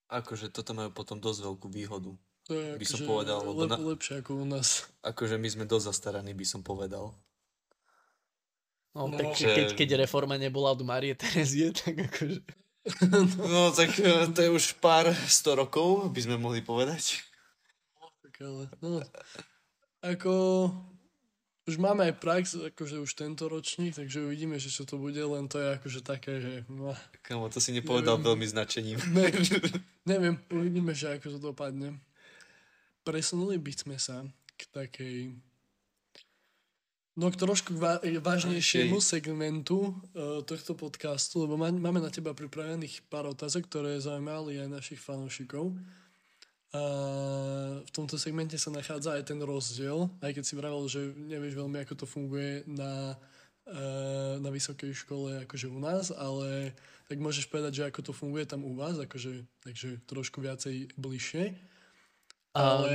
[0.09, 2.17] Akože toto majú potom dosť veľkú výhodu.
[2.49, 4.89] To je by som akože povedal, lebo lep, na, lepšie ako u nás.
[5.05, 7.13] akože my sme dosť zastaraní, by som povedal.
[8.97, 12.41] No, No, tak že- keď, keď reforma nebola od Marie Terezie, tak akože...
[13.53, 17.21] No tak eh, to je už pár sto rokov, by sme mohli povedať.
[18.25, 19.05] Tak ale, no,
[20.01, 20.33] ako
[21.69, 25.53] už máme aj prax, akože už tento ročník, takže uvidíme, že čo to bude, len
[25.53, 28.29] to je akože také, že no, Kámo, to si nepovedal Neviem.
[28.33, 28.99] veľmi značením.
[29.13, 29.29] ne,
[30.17, 32.01] neviem, uvidíme, že ako to dopadne.
[33.05, 34.25] Presunuli by sme sa
[34.57, 35.17] k takej
[37.19, 43.29] no k trošku va- vážnejšiemu segmentu uh, tohto podcastu, lebo máme na teba pripravených pár
[43.29, 45.75] otázok, ktoré zaujímali aj našich fanúšikov.
[46.69, 51.81] V tomto segmente sa nachádza aj ten rozdiel, aj keď si vravel, že nevieš veľmi,
[51.81, 53.17] ako to funguje na,
[53.65, 56.77] eh, na vysokej škole akože u nás, ale
[57.09, 61.57] tak môžeš povedať, že ako to funguje tam u vás, akože, takže trošku viacej bližšie.
[62.53, 62.93] Ale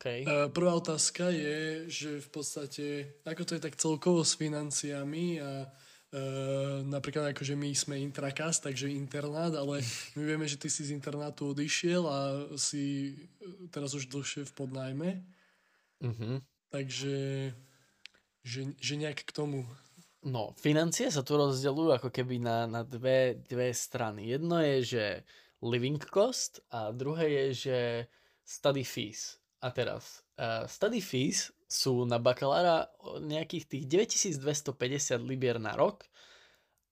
[0.00, 0.24] Okay.
[0.24, 2.86] eh, prvá otázka je, že v podstate,
[3.28, 5.68] ako to je tak celkovo s financiami a
[6.10, 9.78] Uh, napríklad akože my sme intrakas, takže internát, ale
[10.18, 12.18] my vieme, že ty si z internátu odišiel a
[12.58, 15.08] si eh, teraz už dlhšie v podnajme,
[16.00, 16.40] Uh-huh.
[16.72, 17.52] takže
[18.40, 19.68] že, že nejak k tomu.
[20.24, 24.32] No, financie sa tu rozdeľujú ako keby na, na dve, dve strany.
[24.32, 25.04] Jedno je, že
[25.60, 27.78] living cost a druhé je, že
[28.44, 29.36] study fees.
[29.60, 32.90] A teraz, uh, study fees sú na bakalára
[33.22, 36.02] nejakých tých 9250 libier na rok,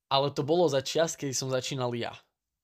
[0.07, 2.14] ale to bolo za čas, keď som začínal ja.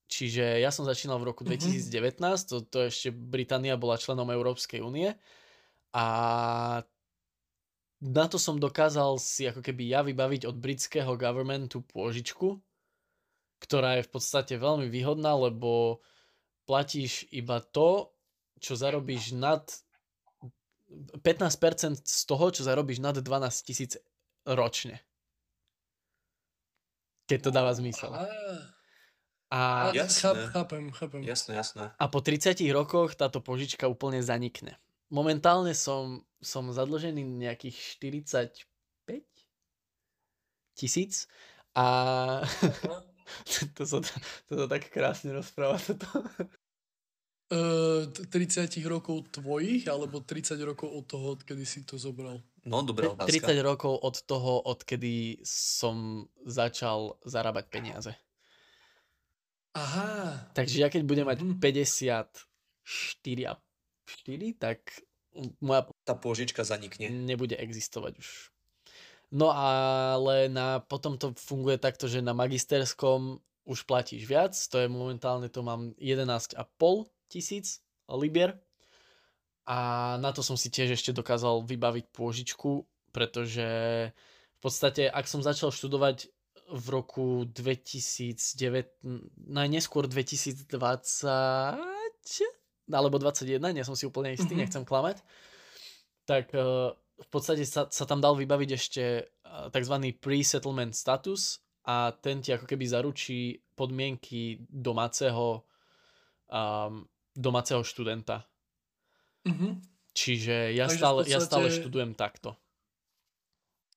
[0.07, 1.59] Čiže ja som začínal v roku Mhm.
[1.59, 5.11] 2019, to, to ešte Británia bola členom Európskej únie
[5.91, 6.07] a
[8.05, 12.61] na to som dokázal si ako keby ja vybaviť od britského governmentu pôžičku,
[13.59, 16.05] ktorá je v podstate veľmi výhodná, lebo
[16.69, 18.13] platíš iba to,
[18.61, 19.65] čo zarobíš nad
[21.21, 23.25] 15% z toho, čo zarobíš nad 12
[23.67, 23.99] tisíc
[24.47, 25.01] ročne.
[27.25, 28.13] Keď to dáva zmysel.
[29.55, 30.21] A, Jasné.
[30.21, 31.23] cháp, chápem, chápem.
[31.23, 31.85] Jasné, jasné.
[31.95, 34.77] a po 30 rokoch táto požička úplne zanikne.
[35.15, 38.67] Momentálne som, som zadlžený nejakých 45
[40.75, 41.31] tisíc
[41.77, 41.87] a
[43.79, 44.03] to, sa,
[44.51, 46.07] to sa tak krásne rozpráva toto.
[47.53, 52.41] Uh, 30 rokov tvojich, alebo 30 rokov od toho, odkedy si to zobral?
[52.65, 53.53] No, dobrá otázka.
[53.53, 58.13] 30 rokov od toho, odkedy som začal zarábať peniaze.
[59.75, 61.59] Aha, Takže ja keď budem mať Mhm.
[61.59, 63.59] 54 a
[64.07, 65.03] 4, tak
[65.61, 67.11] moja Tá pôžička zanikne.
[67.11, 68.29] nebude existovať už.
[69.35, 74.87] No ale na, potom to funguje takto, že na magisterskom už platíš viac, to je
[74.87, 78.55] momentálne, to mám 11,5 tisíc libier
[79.65, 82.85] a na to som si tiež ešte dokázal vybaviť pôžičku,
[83.17, 83.69] pretože
[84.13, 86.29] v podstate, ak som začal študovať
[86.69, 89.05] v roku 2009,
[89.49, 90.69] najneskôr 2020
[92.93, 94.61] alebo 21, nie som si úplne istý, mm-hmm.
[94.61, 95.25] nechcem klamať,
[96.29, 99.97] tak uh, v podstate sa, sa tam dal vybaviť ešte uh, tzv.
[100.21, 105.65] pre-settlement status a ten ti ako keby zaručí podmienky domáceho
[106.53, 108.47] um, domáceho študenta.
[109.45, 109.73] Mm-hmm.
[110.15, 111.35] Čiže ja stále, podstate...
[111.35, 112.55] ja stále študujem takto.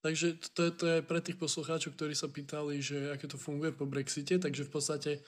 [0.01, 3.73] Takže to je, to je pre tých poslucháčov, ktorí sa pýtali, že aké to funguje
[3.73, 5.21] po Brexite, takže v podstate e,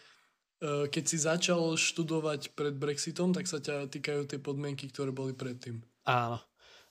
[0.90, 5.82] keď si začal študovať pred Brexitom, tak sa ťa týkajú tie podmienky, ktoré boli predtým.
[6.06, 6.42] Áno.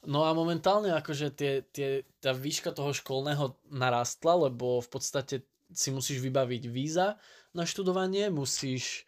[0.07, 5.43] No a momentálne akože tie, tie, tá výška toho školného narastla, lebo v podstate
[5.75, 7.19] si musíš vybaviť víza
[7.51, 9.07] na študovanie, musíš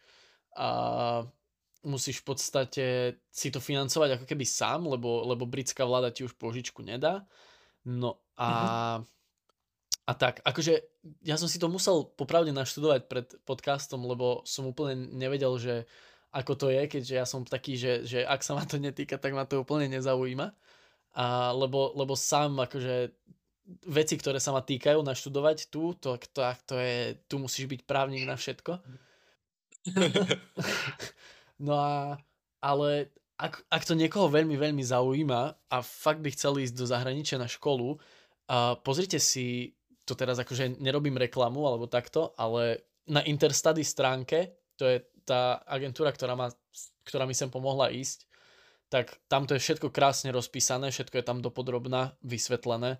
[0.51, 1.23] a,
[1.83, 2.85] musíš v podstate
[3.33, 7.25] si to financovať ako keby sám, lebo, lebo britská vláda ti už požičku nedá.
[7.85, 8.99] No a, uh-huh.
[10.05, 10.73] a tak, akože
[11.25, 15.75] ja som si to musel popravde naštudovať pred podcastom, lebo som úplne nevedel, že
[16.31, 19.35] ako to je, keďže ja som taký, že, že ak sa ma to netýka, tak
[19.35, 20.53] ma to úplne nezaujíma.
[21.11, 23.11] A, lebo, lebo sám akože
[23.89, 28.23] veci, ktoré sa ma týkajú naštudovať tu, to, to, to je, tu musíš byť právnik
[28.23, 28.79] na všetko.
[31.61, 32.17] no a,
[32.59, 37.37] ale ak, ak to niekoho veľmi, veľmi zaujíma a fakt by chcel ísť do zahraničia
[37.41, 43.81] na školu, uh, pozrite si, to teraz akože nerobím reklamu alebo takto, ale na Interstudy
[43.81, 46.53] stránke, to je tá agentúra, ktorá, ma,
[47.05, 48.29] ktorá mi sem pomohla ísť,
[48.91, 52.99] tak tam to je všetko krásne rozpísané, všetko je tam dopodrobná, vysvetlené.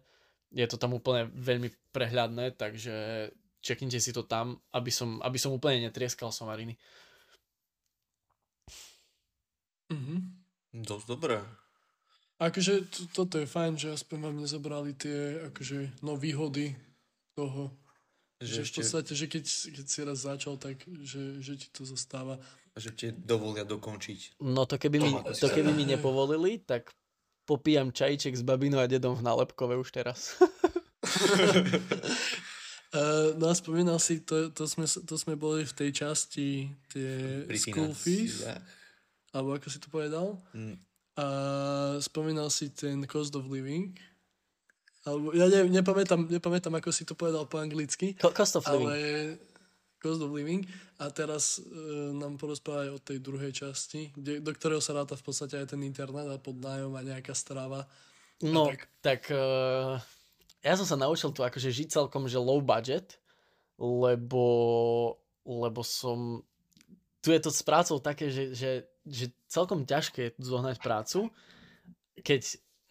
[0.51, 3.27] Je to tam úplne veľmi prehľadné, takže
[3.59, 6.79] čeknite si to tam, aby som, aby som úplne netrieskal somariny.
[9.91, 10.19] Mm-hmm.
[10.87, 11.37] Dosť dobré.
[12.41, 16.73] Akože to, toto je fajn, že aspoň vám nezobrali tie akože, no, výhody
[17.37, 17.69] toho,
[18.41, 21.85] že, že v podstate, že keď, keď si raz začal, tak že, že ti to
[21.85, 22.41] zostáva.
[22.73, 24.41] Že ti dovolia dokončiť.
[24.41, 26.89] No to keby, mi, to keby mi nepovolili, tak
[27.45, 30.41] popíjam čajček s babinou a dedom v nálepkove už teraz.
[32.89, 37.45] Uh, no a spomínal si, to, to, sme, to sme boli v tej časti tie
[37.45, 38.41] Pri school fees.
[38.41, 38.57] Yeah.
[39.31, 40.39] Alebo ako si to povedal?
[40.51, 40.75] Mm.
[41.19, 41.25] A
[42.03, 43.95] spomínal si ten cost of living.
[45.07, 48.13] Alebo, ja ne, nepamätám, nepamätám, ako si to povedal po anglicky.
[48.19, 48.87] Cost of living.
[48.87, 48.97] Ale
[49.97, 50.67] cost of living.
[51.01, 55.25] A teraz uh, nám porozprávaj o tej druhej časti, kde, do ktorého sa ráta v
[55.25, 57.89] podstate aj ten internet a podnájom a nejaká strava.
[58.41, 59.97] No, tak, tak uh,
[60.61, 63.17] ja som sa naučil tu akože žiť celkom, že low budget,
[63.81, 64.45] lebo,
[65.45, 66.45] lebo som
[67.21, 71.33] tu je to s prácou také, že, že, že celkom ťažké zohnať prácu,
[72.21, 72.41] keď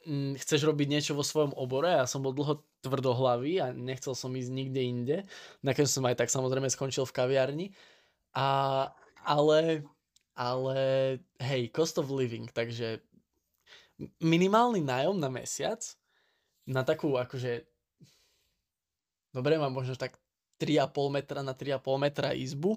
[0.07, 1.93] mm, chceš robiť niečo vo svojom obore.
[1.93, 5.17] Ja som bol dlho tvrdohlavý a nechcel som ísť nikde inde.
[5.61, 7.67] Nakoniec som aj tak samozrejme skončil v kaviarni.
[8.35, 8.89] A,
[9.23, 9.85] ale,
[10.35, 10.79] ale
[11.43, 13.05] hej, cost of living, takže
[14.19, 15.85] minimálny nájom na mesiac
[16.65, 17.69] na takú akože
[19.35, 20.17] dobre, mám možno tak
[20.61, 22.77] 3,5 metra na 3,5 metra izbu.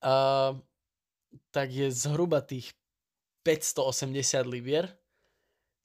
[0.00, 0.56] Uh,
[1.50, 2.74] tak je zhruba tých
[3.42, 4.90] 580 libier,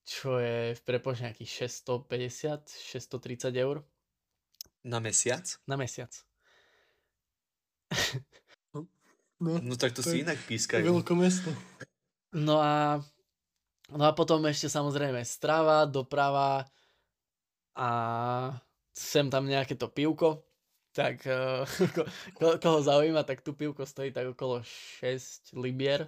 [0.05, 3.81] čo je v prepočte nejakých 650, 630 eur.
[4.85, 5.45] Na mesiac?
[5.65, 6.13] Na mesiac.
[8.73, 10.85] No, no, no tak to, to si inak pískajú.
[10.85, 11.51] Veľké mesto.
[12.31, 13.03] No a,
[13.91, 16.63] no a potom ešte samozrejme strava, doprava
[17.75, 17.89] a
[18.95, 20.47] sem tam nejaké to pivko,
[20.95, 21.67] tak uh,
[22.39, 24.63] ko, koho zaujíma, tak tu pivko stojí tak okolo
[25.03, 26.07] 6 libier.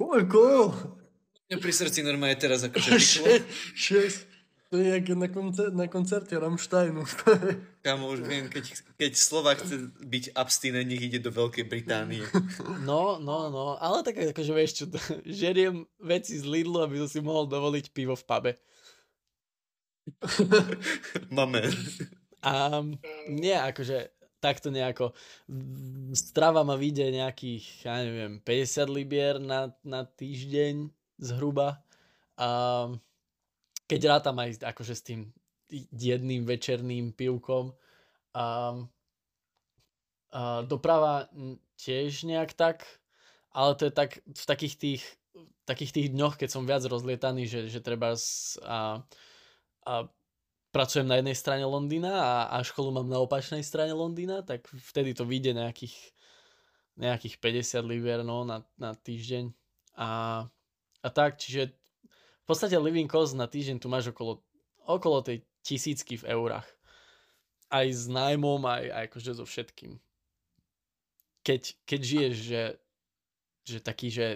[0.00, 0.72] Koľko?
[1.52, 2.96] Mňa pri srdci normálne teraz akože
[3.76, 4.32] 6.
[4.72, 7.04] To je jak na, koncer- na koncerte Rammsteinu.
[7.84, 12.24] Kámo, už viem, keď, keď Slova chce byť abstinent, nech ide do Veľkej Británie.
[12.80, 14.84] No, no, no, ale tak akože vieš čo,
[15.28, 18.52] žeriem veci z Lidlu, aby som si mohol dovoliť pivo v pube.
[21.36, 21.68] Máme.
[22.42, 22.82] A
[23.30, 24.10] nie, akože
[24.42, 25.14] takto nejako
[26.18, 30.90] strava ma vyjde nejakých, ja neviem, 50 libier na, na týždeň
[31.22, 31.86] zhruba.
[32.34, 32.90] A
[33.86, 35.30] keď rátam aj akože s tým
[35.92, 37.72] jedným večerným pivkom.
[38.32, 38.76] A,
[40.32, 41.28] a doprava
[41.80, 42.84] tiež nejak tak,
[43.52, 45.02] ale to je tak v takých tých,
[45.64, 48.16] takých tých dňoch, keď som viac rozlietaný, že, že treba
[48.64, 49.04] a,
[49.84, 49.94] a
[50.72, 55.12] pracujem na jednej strane Londýna a, a školu mám na opačnej strane Londýna, tak vtedy
[55.12, 55.94] to vyjde nejakých,
[56.96, 59.52] nejakých 50 libier no, na, na týždeň.
[60.00, 60.08] A,
[61.04, 61.76] a tak, čiže
[62.42, 64.40] v podstate living cost na týždeň tu máš okolo,
[64.88, 66.66] okolo tej tisícky v eurách.
[67.68, 70.00] Aj s nájmom, aj, aj akože so všetkým.
[71.44, 72.62] Keď, keď žiješ, že,
[73.68, 74.26] že taký, že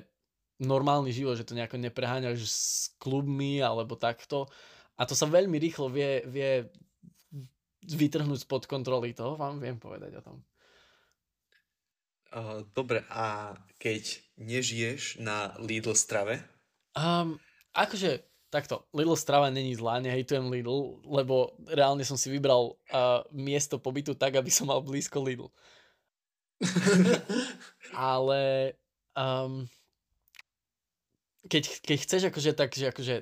[0.60, 2.62] normálny život, že to nejako nepreháňaš s
[2.96, 4.48] klubmi alebo takto.
[4.96, 6.66] A to sa veľmi rýchlo vie, vie
[7.84, 9.12] vytrhnúť spod kontroly.
[9.12, 10.36] Toho vám viem povedať o tom.
[12.36, 16.42] Uh, dobre, a keď nežiješ na Lidl strave?
[16.96, 17.38] Um,
[17.76, 23.78] akože takto, Lidl strava není zlá, nehejtujem Lidl, lebo reálne som si vybral uh, miesto
[23.78, 25.52] pobytu tak, aby som mal blízko Lidl.
[27.92, 28.72] Ale
[29.12, 29.68] um,
[31.46, 33.16] keď, keď chceš akože tak, že akože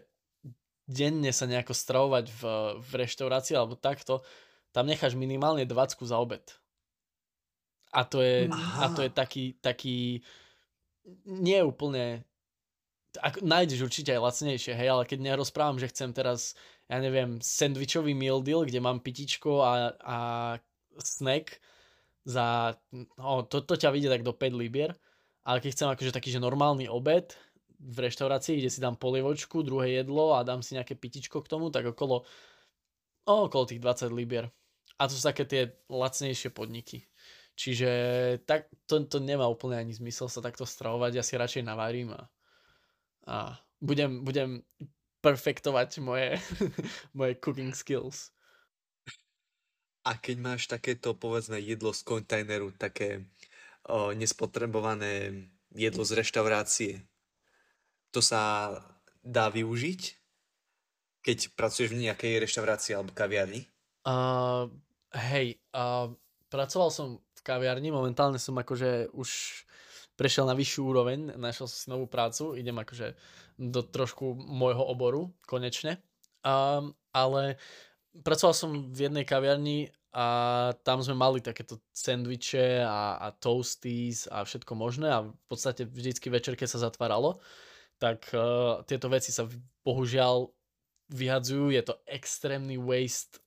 [0.84, 2.42] denne sa nejako stravovať v,
[2.80, 4.20] v reštaurácii alebo takto,
[4.74, 6.44] tam necháš minimálne 20 za obed.
[7.94, 10.26] A to je, a to je taký, taký
[11.24, 12.26] nie úplne
[13.22, 16.58] ak, nájdeš určite aj lacnejšie, hej, ale keď nerozprávam, že chcem teraz,
[16.90, 20.18] ja neviem, sandvičový meal deal, kde mám pitičko a, a
[20.98, 21.62] snack
[22.26, 24.96] za, no, to, to ťa vidie tak do 5 libier,
[25.44, 27.36] ale keď chcem akože taký, že normálny obed,
[27.84, 31.68] v reštaurácii, kde si dám polievočku, druhé jedlo a dám si nejaké pitičko k tomu,
[31.68, 32.24] tak okolo,
[33.28, 34.48] oh, okolo tých 20 libier.
[34.96, 37.04] A to sú také tie lacnejšie podniky.
[37.54, 37.90] Čiže
[38.48, 42.22] tak, to, to nemá úplne ani zmysel sa takto stravovať, ja si radšej navarím a,
[43.30, 43.36] a
[43.78, 44.64] budem, budem
[45.22, 46.40] perfektovať moje,
[47.18, 48.34] moje cooking skills.
[50.04, 53.24] A keď máš takéto, povedzme, jedlo z kontajneru, také
[53.88, 56.92] o, nespotrebované jedlo z reštaurácie,
[58.14, 58.70] to sa
[59.26, 60.00] dá využiť,
[61.26, 63.66] keď pracuješ v nejakej reštaurácii alebo kaviarni?
[64.06, 64.70] Uh,
[65.16, 66.12] hej, uh,
[66.52, 69.30] pracoval som v kaviarni, momentálne som akože už
[70.14, 73.18] prešiel na vyššiu úroveň, našiel som si novú prácu, idem akože
[73.58, 75.98] do trošku môjho oboru, konečne.
[76.46, 77.58] Um, ale
[78.22, 84.46] pracoval som v jednej kaviarni a tam sme mali takéto sendviče a, a toasties a
[84.46, 87.42] všetko možné a v podstate vždycky večer, keď sa zatváralo,
[87.98, 89.48] tak uh, tieto veci sa
[89.84, 90.50] bohužiaľ
[91.12, 91.70] vyhadzujú.
[91.72, 93.44] Je to extrémny waste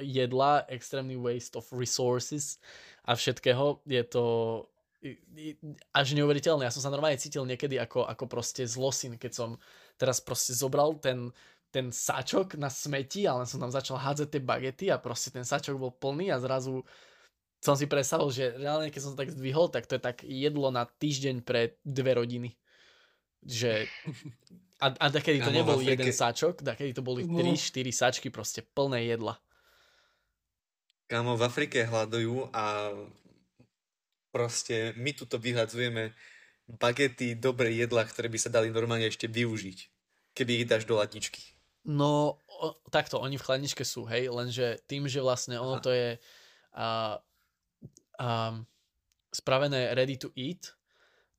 [0.00, 2.58] jedla, extrémny waste of resources
[3.06, 3.84] a všetkého.
[3.86, 4.24] Je to
[5.92, 6.64] až neuveriteľné.
[6.64, 9.50] Ja som sa normálne cítil niekedy ako, ako proste zlosin, keď som
[10.00, 11.28] teraz proste zobral ten,
[11.68, 15.44] ten sačok na smeti a len som tam začal hádzať tie bagety a proste ten
[15.44, 16.80] sačok bol plný a zrazu
[17.60, 20.72] som si predstavil, že reálne keď som to tak zdvihol, tak to je tak jedlo
[20.72, 22.56] na týždeň pre dve rodiny
[23.44, 23.86] že
[24.80, 26.00] a, a kedy to nebol Afrike...
[26.00, 27.92] jeden sačok, kedy to boli 3-4 no.
[27.92, 29.38] sačky proste plné jedla.
[31.04, 32.90] Kámo, v Afrike hľadujú a
[34.32, 36.10] proste my tuto vyhľadzujeme
[36.80, 39.78] bagety, dobré jedla, ktoré by sa dali normálne ešte využiť,
[40.32, 41.54] keby ich dáš do latničky.
[41.84, 45.84] No, o, takto, oni v chladničke sú, hej, lenže tým, že vlastne ono Aha.
[45.84, 47.20] to je uh,
[48.16, 48.64] um,
[49.28, 50.72] spravené ready to eat,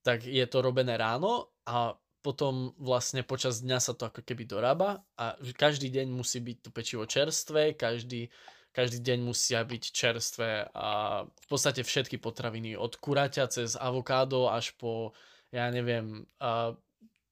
[0.05, 5.01] tak je to robené ráno a potom vlastne počas dňa sa to ako keby dorába
[5.17, 8.29] a každý deň musí byť to pečivo čerstvé, každý,
[8.69, 14.77] každý deň musia byť čerstvé a v podstate všetky potraviny od kuraťa cez avokádo až
[14.77, 15.13] po,
[15.49, 16.77] ja neviem, a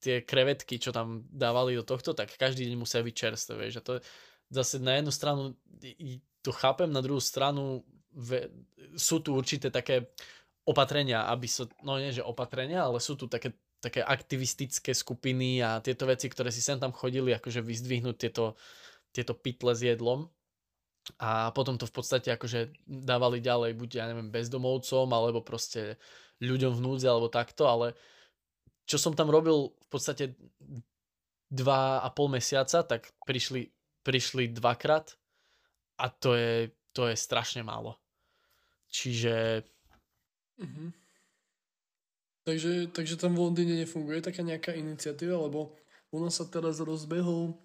[0.01, 3.79] tie krevetky, čo tam dávali do tohto, tak každý deň musia byť čerstvé, vieš.
[3.79, 3.93] A to
[4.49, 5.41] zase na jednu stranu
[6.43, 7.85] to chápem, na druhú stranu
[8.93, 10.11] sú tu určité také
[10.63, 13.51] opatrenia, aby sa, no nie že opatrenia, ale sú tu také
[13.83, 18.55] také aktivistické skupiny a tieto veci, ktoré si sem tam chodili, akože vyzdvihnúť tieto,
[19.11, 20.31] tieto pytle s jedlom.
[21.19, 25.99] A potom to v podstate akože dávali ďalej, buď ja neviem, bezdomovcom, alebo proste
[26.39, 27.91] ľuďom v núdzi, alebo takto, ale
[28.87, 30.39] čo som tam robil v podstate
[31.51, 33.67] dva a pol mesiaca, tak prišli,
[34.07, 35.11] prišli dvakrát
[35.99, 37.99] a to je, to je strašne málo.
[38.87, 39.67] Čiže
[40.59, 40.89] mm-hmm.
[42.43, 45.71] Takže, takže tam v Londýne nefunguje taká nejaká iniciatíva, lebo
[46.11, 47.55] u nás sa teraz rozbehol,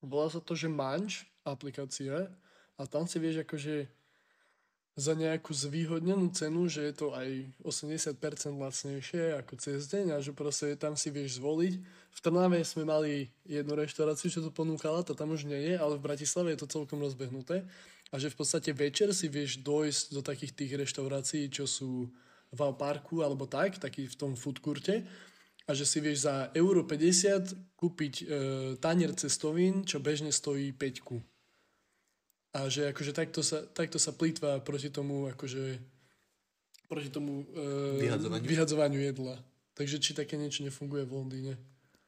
[0.00, 2.32] volá sa to, že Manč aplikácia
[2.80, 3.84] a tam si vieš akože
[4.92, 8.16] za nejakú zvýhodnenú cenu, že je to aj 80%
[8.60, 11.80] lacnejšie ako cez deň a že proste tam si vieš zvoliť.
[12.12, 15.96] V Trnave sme mali jednu reštauráciu, čo to ponúkala, to tam už nie je, ale
[15.96, 17.64] v Bratislave je to celkom rozbehnuté
[18.12, 22.12] a že v podstate večer si vieš dojsť do takých tých reštaurácií, čo sú
[22.52, 25.08] v parku alebo tak, taký v tom foodcourte
[25.64, 28.24] a že si vieš za euro 50 kúpiť e,
[28.76, 34.92] tanier cestovín, čo bežne stojí 5 a že akože takto sa, takto sa plýtva proti
[34.92, 35.80] tomu akože
[36.92, 38.44] proti tomu e, vyhadzovaniu.
[38.44, 39.40] vyhadzovaniu jedla.
[39.72, 41.54] Takže či také niečo nefunguje v Londýne?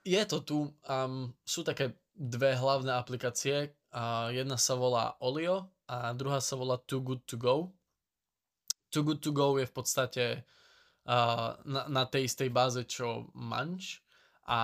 [0.05, 0.59] je to tu.
[0.85, 3.73] Um, sú také dve hlavné aplikácie.
[4.35, 7.57] Jedna sa volá Olio a druhá sa volá Too Good To Go.
[8.91, 10.25] Too Good To Go je v podstate
[11.07, 14.03] uh, na, na tej istej báze, čo Munch
[14.51, 14.63] a,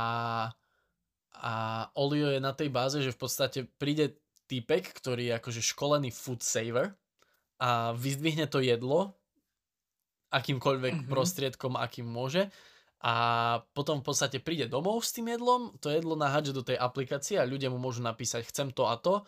[1.38, 1.52] a
[1.94, 4.18] Olio je na tej báze, že v podstate príde
[4.50, 6.98] týpek, ktorý je akože školený food saver
[7.62, 9.14] a vyzdvihne to jedlo
[10.34, 11.10] akýmkoľvek mm-hmm.
[11.10, 12.50] prostriedkom, akým môže
[13.00, 13.14] a
[13.72, 17.48] potom v podstate príde domov s tým jedlom, to jedlo nahádže do tej aplikácie a
[17.48, 19.24] ľudia mu môžu napísať chcem to a to,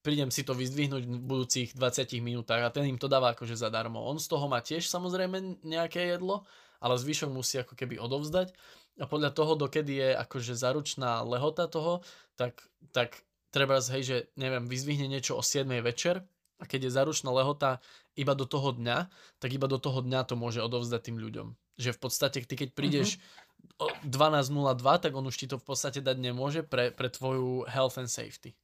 [0.00, 4.00] prídem si to vyzdvihnúť v budúcich 20 minútach a ten im to dáva akože zadarmo.
[4.00, 6.46] On z toho má tiež samozrejme nejaké jedlo,
[6.80, 8.54] ale zvyšok musí ako keby odovzdať
[9.00, 12.04] a podľa toho, dokedy je akože zaručná lehota toho,
[12.36, 12.60] tak,
[12.92, 16.24] tak treba hej, že neviem, vyzdvihne niečo o 7 večer
[16.60, 17.80] a keď je zaručná lehota
[18.16, 19.08] iba do toho dňa,
[19.40, 21.48] tak iba do toho dňa to môže odovzdať tým ľuďom.
[21.78, 24.08] Že v podstate ty keď prídeš mm-hmm.
[24.08, 28.10] 12.02, tak on už ti to v podstate dať nemôže pre, pre tvoju health and
[28.10, 28.56] safety.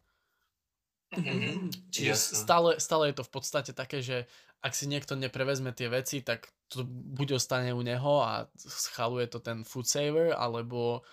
[1.15, 1.93] Mm-hmm.
[1.95, 4.27] Čiže stále, stále je to v podstate také, že
[4.61, 9.39] ak si niekto neprevezme tie veci, tak to buď ostane u neho a schaluje to
[9.39, 11.07] ten food saver, alebo,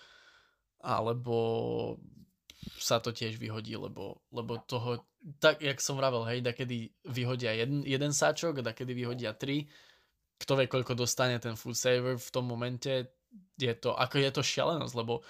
[0.82, 1.38] alebo
[2.80, 5.06] sa to tiež vyhodí, lebo, lebo toho,
[5.38, 9.70] tak jak som vravel, hej, da kedy vyhodia jeden, jeden sáčok, da kedy vyhodia tri,
[10.44, 13.08] kto vie, koľko dostane ten food saver v tom momente,
[13.56, 15.24] je to, ako je to šialenosť, lebo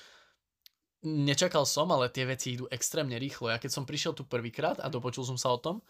[1.03, 3.51] nečakal som, ale tie veci idú extrémne rýchlo.
[3.51, 5.83] Ja keď som prišiel tu prvýkrát a dopočul som sa o tom,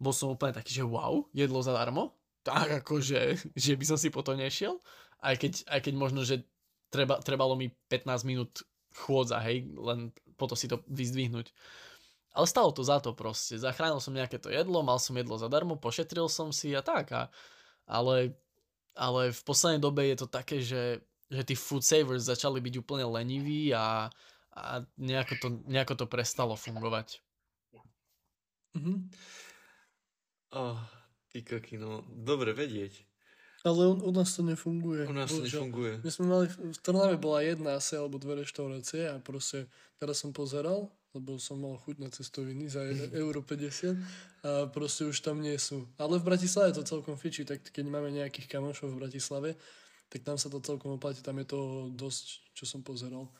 [0.00, 3.36] bol som úplne taký, že wow, jedlo zadarmo, tak akože,
[3.68, 4.80] že by som si po to nešiel,
[5.20, 6.46] aj keď, aj keď možno, že
[6.88, 8.64] treba, trebalo mi 15 minút
[8.96, 11.52] chôdza, hej, len potom si to vyzdvihnúť.
[12.30, 13.58] Ale stalo to za to proste.
[13.58, 17.10] Zachránil som nejaké to jedlo, mal som jedlo zadarmo, pošetril som si a tak.
[17.10, 17.26] A,
[17.90, 18.38] ale
[18.94, 23.06] ale v poslednej dobe je to také, že, že tí food savers začali byť úplne
[23.06, 24.10] leniví a,
[24.54, 27.22] a nejako, to, nejako to prestalo fungovať.
[28.76, 28.98] Mm-hmm.
[30.50, 30.78] Oh,
[31.30, 31.42] ty
[31.78, 33.06] no, dobre vedieť.
[33.60, 35.04] Ale u, u nás to nefunguje.
[35.04, 36.00] U nás to nefunguje.
[36.00, 39.68] My sme mali, v Trnave bola jedna asi alebo dve reštaurácie a proste
[40.00, 42.86] teraz som pozeral lebo som mal chuť na cestoviny za
[43.22, 45.86] euro 50 a proste už tam nie sú.
[45.98, 49.50] Ale v Bratislave to celkom fičí, tak keď máme nejakých kamošov v Bratislave,
[50.10, 51.60] tak tam sa to celkom oplatí, tam je to
[51.94, 53.30] dosť, čo som pozeral.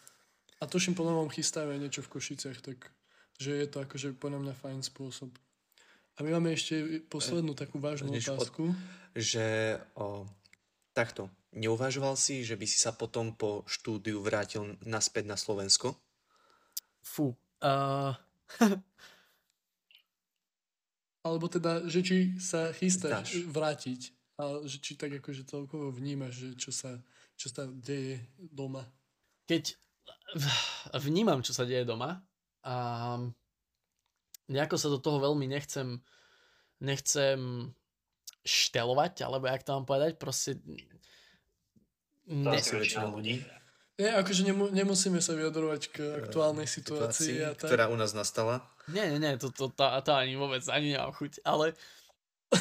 [0.60, 2.92] A tuším, po novom chystáme niečo v Košiciach, tak
[3.40, 5.32] že je to akože podľa mňa fajn spôsob.
[6.14, 8.68] A my máme ešte poslednú takú vážnu otázku.
[8.68, 8.76] Od,
[9.16, 10.28] že o,
[10.92, 15.96] takto, neuvažoval si, že by si sa potom po štúdiu vrátil naspäť na Slovensko?
[17.00, 18.12] Fú, Uh...
[21.26, 23.44] Alebo teda, že či sa chystáš Dáš.
[23.52, 24.00] vrátiť
[24.40, 26.96] a že či tak akože celkovo vnímaš, že čo sa,
[27.36, 28.88] čo sa deje doma.
[29.44, 29.76] Keď
[31.04, 32.24] vnímam, čo sa deje doma
[32.64, 32.74] a
[34.48, 36.00] nejako sa do toho veľmi nechcem
[36.80, 37.68] nechcem
[38.40, 40.56] štelovať, alebo jak to mám povedať, proste...
[42.24, 42.56] Ne...
[43.12, 43.44] ľudí.
[44.00, 47.36] Nie, akože nemu, nemusíme sa vyjadrovať k aktuálnej situácii.
[47.36, 47.68] situácii a tak.
[47.68, 48.64] Ktorá u nás nastala.
[48.88, 51.76] Nie, nie, nie, to, to, to, to ani vôbec, ani nemám chuť, ale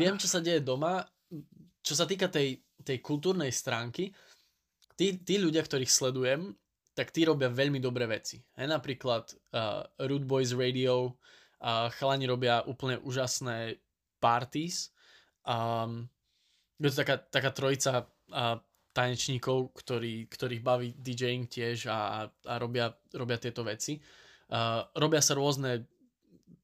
[0.00, 1.04] viem, čo sa deje doma.
[1.84, 4.16] Čo sa týka tej, tej kultúrnej stránky,
[4.96, 6.56] tí, tí ľudia, ktorých sledujem,
[6.96, 8.40] tak tí robia veľmi dobré veci.
[8.56, 11.20] He, napríklad uh, Root Boys Radio,
[11.60, 13.76] uh, chalani robia úplne úžasné
[14.20, 14.88] parties.
[15.44, 16.08] Um,
[16.80, 18.56] je to taká, taká trojica uh,
[18.90, 24.02] tanečníkov, ktorý, ktorých baví DJing tiež a, a robia, robia tieto veci.
[24.50, 25.86] Uh, robia sa rôzne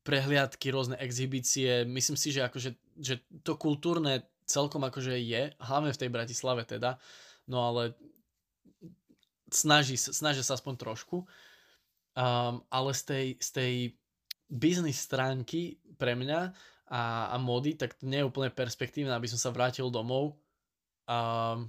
[0.02, 1.86] prehliadky, rôzne exhibície.
[1.86, 7.02] Myslím si, že, akože, že to kultúrne celkom akože je, hlavne v tej Bratislave teda,
[7.50, 7.98] no ale
[9.50, 11.26] snaží, snaží sa aspoň trošku.
[12.16, 13.74] Um, ale z tej, z tej
[14.48, 16.54] biznis stránky pre mňa
[16.88, 17.02] a,
[17.34, 20.38] a mody, tak to nie je úplne perspektívne, aby som sa vrátil domov.
[21.04, 21.68] Um,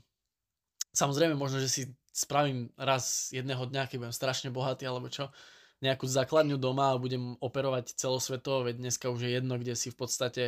[0.98, 5.30] Samozrejme, možno, že si spravím raz jedného dňa, keď budem strašne bohatý alebo čo,
[5.86, 9.98] nejakú základňu doma a budem operovať celosvetovo, veď dneska už je jedno, kde si v
[10.02, 10.44] podstate,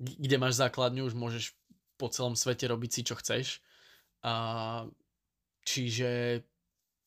[0.00, 1.52] kde máš základňu, už môžeš
[2.00, 3.60] po celom svete robiť si, čo chceš.
[4.24, 4.88] A,
[5.68, 6.40] čiže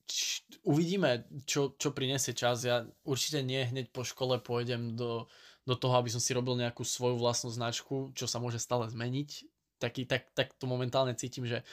[0.06, 2.62] či, uvidíme, čo, čo prinesie čas.
[2.62, 5.26] Ja určite nie hneď po škole pôjdem do,
[5.66, 9.50] do toho, aby som si robil nejakú svoju vlastnú značku, čo sa môže stále zmeniť.
[9.82, 11.66] Taký, tak, tak to momentálne cítim, že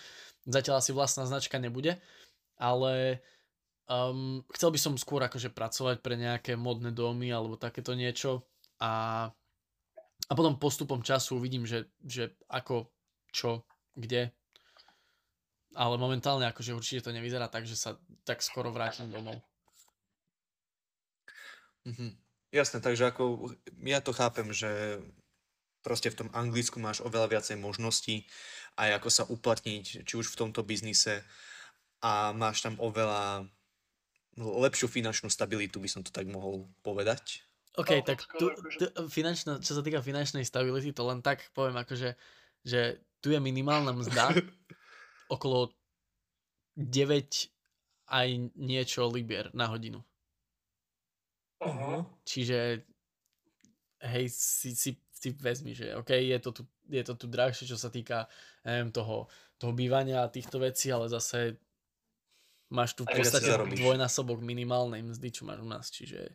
[0.48, 2.00] Zatiaľ asi vlastná značka nebude,
[2.56, 3.20] ale
[3.90, 8.48] um, chcel by som skôr akože pracovať pre nejaké modné domy alebo takéto niečo
[8.80, 9.26] a,
[10.28, 12.88] a potom postupom času uvidím, že, že ako,
[13.34, 14.32] čo, kde.
[15.76, 19.40] ale momentálne akože určite to nevyzerá tak, že sa tak skoro vrátim domov.
[21.84, 22.16] Mhm.
[22.50, 23.54] Jasné, takže ako
[23.86, 24.98] ja to chápem, že
[25.80, 28.28] proste v tom Anglicku máš oveľa viacej možností
[28.78, 31.24] aj ako sa uplatniť, či už v tomto biznise
[32.00, 33.44] a máš tam oveľa
[34.40, 37.44] lepšiu finančnú stabilitu, by som to tak mohol povedať.
[37.76, 41.76] OK, no, tak tu, tu, finančná, čo sa týka finančnej stability, to len tak poviem,
[41.82, 42.16] akože,
[42.64, 42.80] že
[43.20, 44.32] tu je minimálna mzda
[45.34, 45.70] okolo
[46.74, 46.88] 9
[48.10, 48.28] aj
[48.58, 50.02] niečo libier na hodinu.
[51.60, 52.08] Uh-huh.
[52.24, 52.82] Čiže
[54.00, 57.76] hej, si, si, si vezmi, že OK, je to tu, je to tu drahšie, čo
[57.76, 58.24] sa týka
[58.64, 59.28] neviem, toho,
[59.60, 61.60] toho bývania a týchto vecí, ale zase
[62.72, 66.32] máš tu v podstate dvojnásobok minimálnej mzdy, čo máš u nás, čiže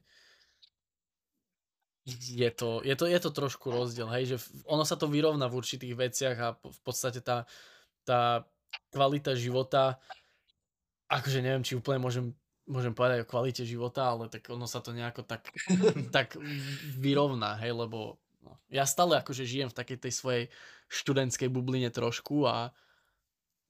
[2.05, 4.37] je to, je, to, je to trošku rozdiel, hej, že
[4.69, 7.49] ono sa to vyrovná v určitých veciach a v podstate tá,
[8.05, 8.45] tá
[8.93, 9.97] kvalita života,
[11.09, 12.29] akože neviem, či úplne môžem
[12.65, 15.53] môžem povedať o kvalite života, ale tak ono sa to nejako tak,
[16.15, 16.33] tak
[16.97, 18.17] vyrovná, hej, lebo
[18.71, 20.43] ja stále akože žijem v takej tej svojej
[20.89, 22.71] študentskej bubline trošku a,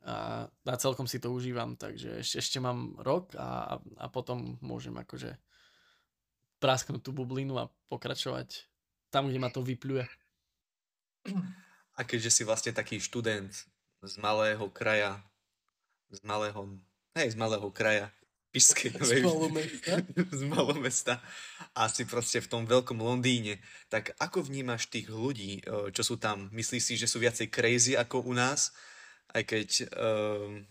[0.06, 4.96] a, a celkom si to užívam, takže ešte, ešte mám rok a, a potom môžem
[4.96, 5.38] akože
[6.60, 8.68] prasknúť tú bublinu a pokračovať
[9.14, 10.04] tam, kde ma to vypluje.
[11.96, 13.54] A keďže si vlastne taký študent
[14.04, 15.24] z malého kraja,
[16.12, 16.78] z malého,
[17.16, 18.12] hej, z malého kraja,
[18.56, 19.20] Pišskej Novej...
[19.20, 19.94] Z malomesta.
[20.16, 21.14] z malomesta.
[21.76, 23.60] A si proste v tom veľkom Londýne.
[23.92, 26.48] Tak ako vnímaš tých ľudí, eh, čo sú tam?
[26.56, 28.72] Myslíš si, že sú viacej crazy ako u nás?
[29.36, 30.64] Aj keď um,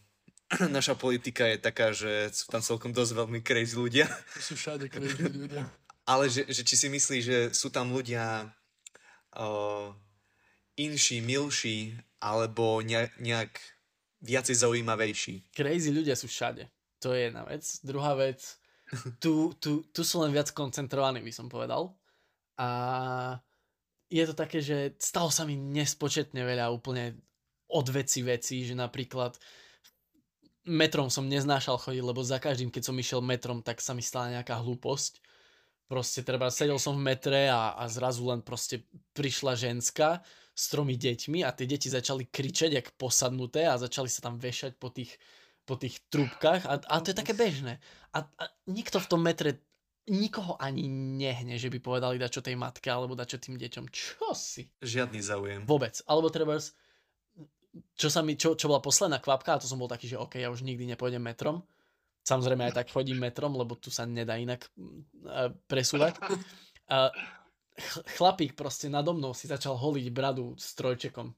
[0.76, 4.09] naša politika je taká, že sú tam celkom dosť veľmi crazy ľudia.
[4.41, 5.68] Sú všade crazy ľudia.
[6.11, 8.49] Ale že, že či si myslíš, že sú tam ľudia
[9.37, 9.89] uh,
[10.76, 13.53] inší, milší, alebo nejak, nejak
[14.20, 15.53] viacej zaujímavejší?
[15.53, 16.68] Crazy ľudia sú všade
[17.05, 17.61] to je jedna vec.
[17.85, 18.41] Druhá vec,
[19.23, 21.93] tu, tu, tu sú len viac koncentrovaní, by som povedal.
[22.57, 22.69] A
[24.09, 27.21] je to také, že stalo sa mi nespočetne veľa úplne
[27.69, 29.37] od veci veci, že napríklad
[30.65, 34.41] metrom som neznášal chodiť, lebo za každým, keď som išiel metrom, tak sa mi stala
[34.41, 35.21] nejaká hlúposť.
[35.85, 40.25] Proste treba, sedel som v metre a, a zrazu len proste prišla ženská
[40.57, 44.81] s tromi deťmi a tie deti začali kričať jak posadnuté a začali sa tam vešať
[44.81, 45.19] po tých
[45.65, 47.81] po tých trúbkach a, a to je také bežné.
[48.12, 49.65] A, a nikto v tom metre
[50.05, 53.85] nikoho ani nehne, že by povedali dať čo tej matke alebo dať čo tým deťom.
[53.89, 54.69] Čo si?
[54.85, 55.61] Žiadny záujem.
[55.65, 55.97] Vôbec.
[56.05, 56.61] Alebo treba
[57.97, 60.37] čo, sa mi, čo, čo bola posledná kvapka a to som bol taký, že OK,
[60.39, 61.65] ja už nikdy nepôjdem metrom.
[62.25, 64.65] Samozrejme aj tak chodím metrom, lebo tu sa nedá inak
[65.29, 66.17] uh, presúvať.
[66.89, 67.09] Uh,
[68.17, 71.33] chlapík proste nado mnou si začal holiť bradu s trojčekom.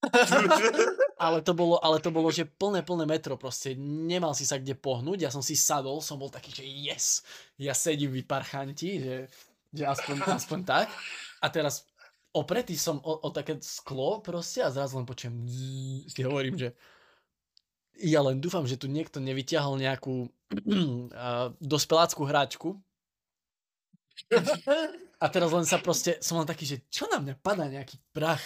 [1.20, 4.72] ale to bolo, ale to bolo, že plné, plné metro proste, nemal si sa kde
[4.72, 7.06] pohnúť, ja som si sadol, som bol taký, že yes,
[7.60, 9.16] ja sedím v parchanti, že,
[9.68, 10.88] že aspoň, aspoň tak.
[11.44, 11.84] A teraz
[12.32, 15.36] opretý som o, o také sklo proste a zrazu len počujem,
[16.08, 16.72] si hovorím, že
[18.00, 22.80] ja len dúfam, že tu niekto nevyťahol nejakú uh, dospeláckú hráčku.
[25.20, 28.40] A teraz len sa proste, som len taký, že čo na mňa padá nejaký prach.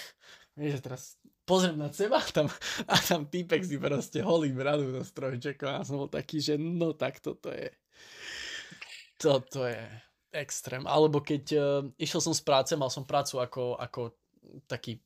[0.58, 1.02] Vieš, že teraz
[1.44, 2.48] pozriem na seba tam,
[2.90, 6.96] a tam týpek si proste holý bradu do strojčekom a som bol taký, že no
[6.96, 7.68] tak toto je
[9.20, 9.80] toto je
[10.34, 10.82] extrém.
[10.84, 11.62] Alebo keď uh,
[11.96, 14.00] išiel som z práce, mal som prácu ako, ako
[14.66, 14.98] taký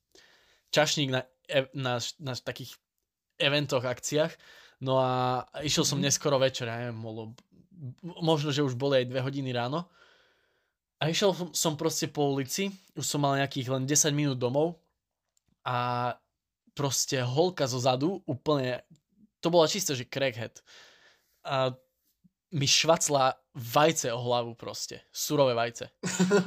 [0.72, 1.22] čašník na,
[1.76, 2.74] na, na takých
[3.38, 4.32] eventoch, akciách.
[4.82, 6.08] No a išiel som mhm.
[6.08, 7.22] neskoro večer, ja neviem, bolo,
[8.02, 9.86] možno, že už boli aj dve hodiny ráno.
[10.98, 14.82] A išiel som proste po ulici, už som mal nejakých len 10 minút domov
[15.62, 16.10] a
[16.78, 18.86] proste holka zo zadu úplne,
[19.42, 20.62] to bola čisto, že crackhead.
[21.42, 21.74] A
[22.54, 25.02] mi švacla vajce o hlavu proste.
[25.12, 25.90] Surové vajce.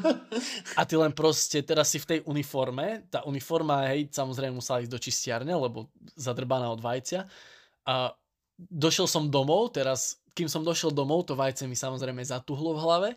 [0.79, 4.91] A ty len proste, teraz si v tej uniforme, tá uniforma, hej, samozrejme musela ísť
[4.91, 7.27] do čistiarne, lebo zadrbaná od vajcia.
[7.85, 8.15] A
[8.57, 13.09] došiel som domov, teraz, kým som došiel domov, to vajce mi samozrejme zatuhlo v hlave.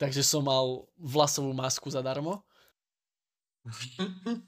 [0.00, 2.40] Takže som mal vlasovú masku zadarmo.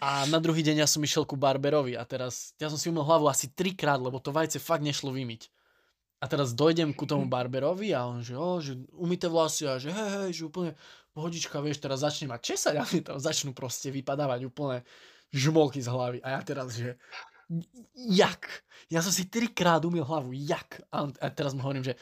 [0.03, 3.07] A na druhý deň ja som išiel ku barberovi a teraz ja som si umil
[3.07, 5.51] hlavu asi trikrát, lebo to vajce fakt nešlo vymyť.
[6.19, 9.93] A teraz dojdem ku tomu barberovi a on že, oh, že umyte vlasy a že
[9.93, 10.73] hej, hej, že úplne
[11.15, 12.85] pohodička, vieš, teraz začne mať česať a
[13.15, 14.83] tam začnú proste vypadávať úplne
[15.31, 16.19] žmolky z hlavy.
[16.27, 16.99] A ja teraz, že
[17.95, 18.51] jak?
[18.91, 20.83] Ja som si trikrát umil hlavu, jak?
[20.91, 21.95] A, on, a teraz mu hovorím, že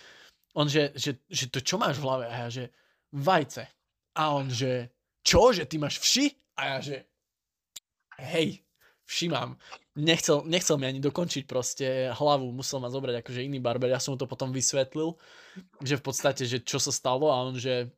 [0.52, 2.24] on, že, že, že to čo máš v hlave?
[2.28, 2.64] A ja, že
[3.12, 3.64] vajce.
[4.16, 4.92] A on, že
[5.24, 6.41] čo, že ty máš vši?
[6.62, 6.96] A ja že,
[8.22, 8.62] hej,
[9.02, 9.58] všímam.
[9.98, 14.14] Nechcel, nechcel mi ani dokončiť proste hlavu, musel ma zobrať akože iný barber, ja som
[14.14, 15.18] mu to potom vysvetlil,
[15.82, 17.90] že v podstate, že čo sa stalo a on, že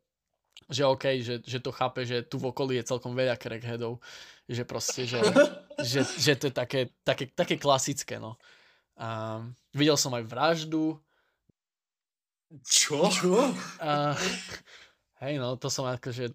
[0.70, 4.00] že OK, že, že to chápe, že tu v okolí je celkom veľa crackheadov,
[4.48, 5.20] že proste, že,
[5.90, 8.40] že, že to je také, také, také klasické, no.
[8.94, 9.42] A
[9.74, 10.96] videl som aj vraždu.
[12.64, 13.10] Čo?
[13.10, 13.52] Čo?
[13.82, 14.14] A,
[15.26, 16.32] hej, no, to som akože,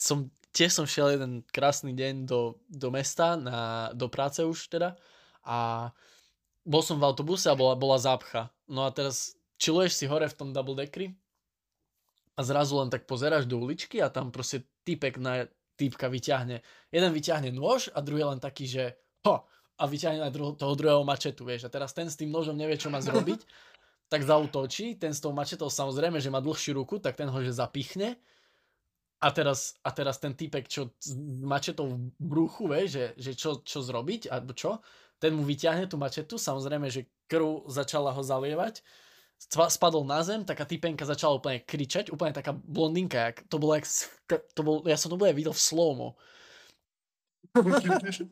[0.00, 4.98] som, tiež som šiel jeden krásny deň do, do mesta, na, do práce už teda
[5.46, 5.90] a
[6.66, 8.52] bol som v autobuse a bola, bola zápcha.
[8.68, 11.16] No a teraz chilluješ si hore v tom double deckri
[12.36, 15.48] a zrazu len tak pozeráš do uličky a tam proste typek na
[15.80, 16.60] typka vyťahne.
[16.92, 18.84] Jeden vyťahne nôž a druhý len taký, že
[19.24, 19.48] ho,
[19.80, 21.64] a vyťahne na druho, toho druhého mačetu, vieš.
[21.64, 23.40] A teraz ten s tým nožom nevie, čo má zrobiť,
[24.12, 27.56] tak zautočí, ten s tou mačetou samozrejme, že má dlhšiu ruku, tak ten ho že
[27.56, 28.20] zapichne
[29.20, 31.12] a teraz, a teraz ten typek, čo s
[31.44, 34.80] mačetou v bruchu, vieš, že, že čo, čo zrobiť, alebo čo,
[35.20, 38.80] ten mu vyťahne tú mačetu, samozrejme, že krv začala ho zalievať
[39.48, 43.88] spadol na zem, taká typenka začala úplne kričať, úplne taká blondinka, jak, to bolo jak,
[44.52, 46.08] to bol, ja som to bude videl v slowmo.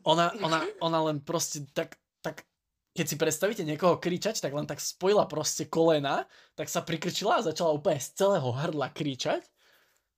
[0.05, 2.45] Ona, ona, ona len proste tak, tak,
[2.93, 7.45] keď si predstavíte niekoho kričať, tak len tak spojila proste kolena, tak sa prikrčila a
[7.45, 9.43] začala úplne z celého hrdla kričať.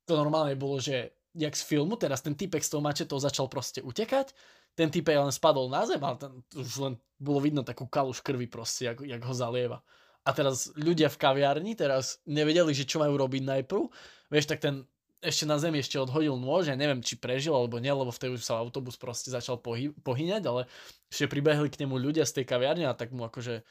[0.09, 3.79] To normálne bolo, že jak z filmu, teraz ten typek s tou mačetou začal proste
[3.79, 4.35] utekať,
[4.75, 8.47] ten typek len spadol na zem, ale ten, už len bolo vidno takú kaluš krvi
[8.47, 9.79] proste, jak, jak ho zalieva.
[10.21, 13.83] A teraz ľudia v kaviarni teraz nevedeli, že čo majú robiť najprv,
[14.29, 14.85] vieš, tak ten
[15.21, 18.41] ešte na zemi ešte odhodil nôž, ja neviem, či prežil alebo nie, lebo vtedy už
[18.41, 20.65] sa autobus proste začal pohy- pohyňať, ale
[21.13, 23.61] ešte pribehli k nemu ľudia z tej kaviarne a tak mu akože,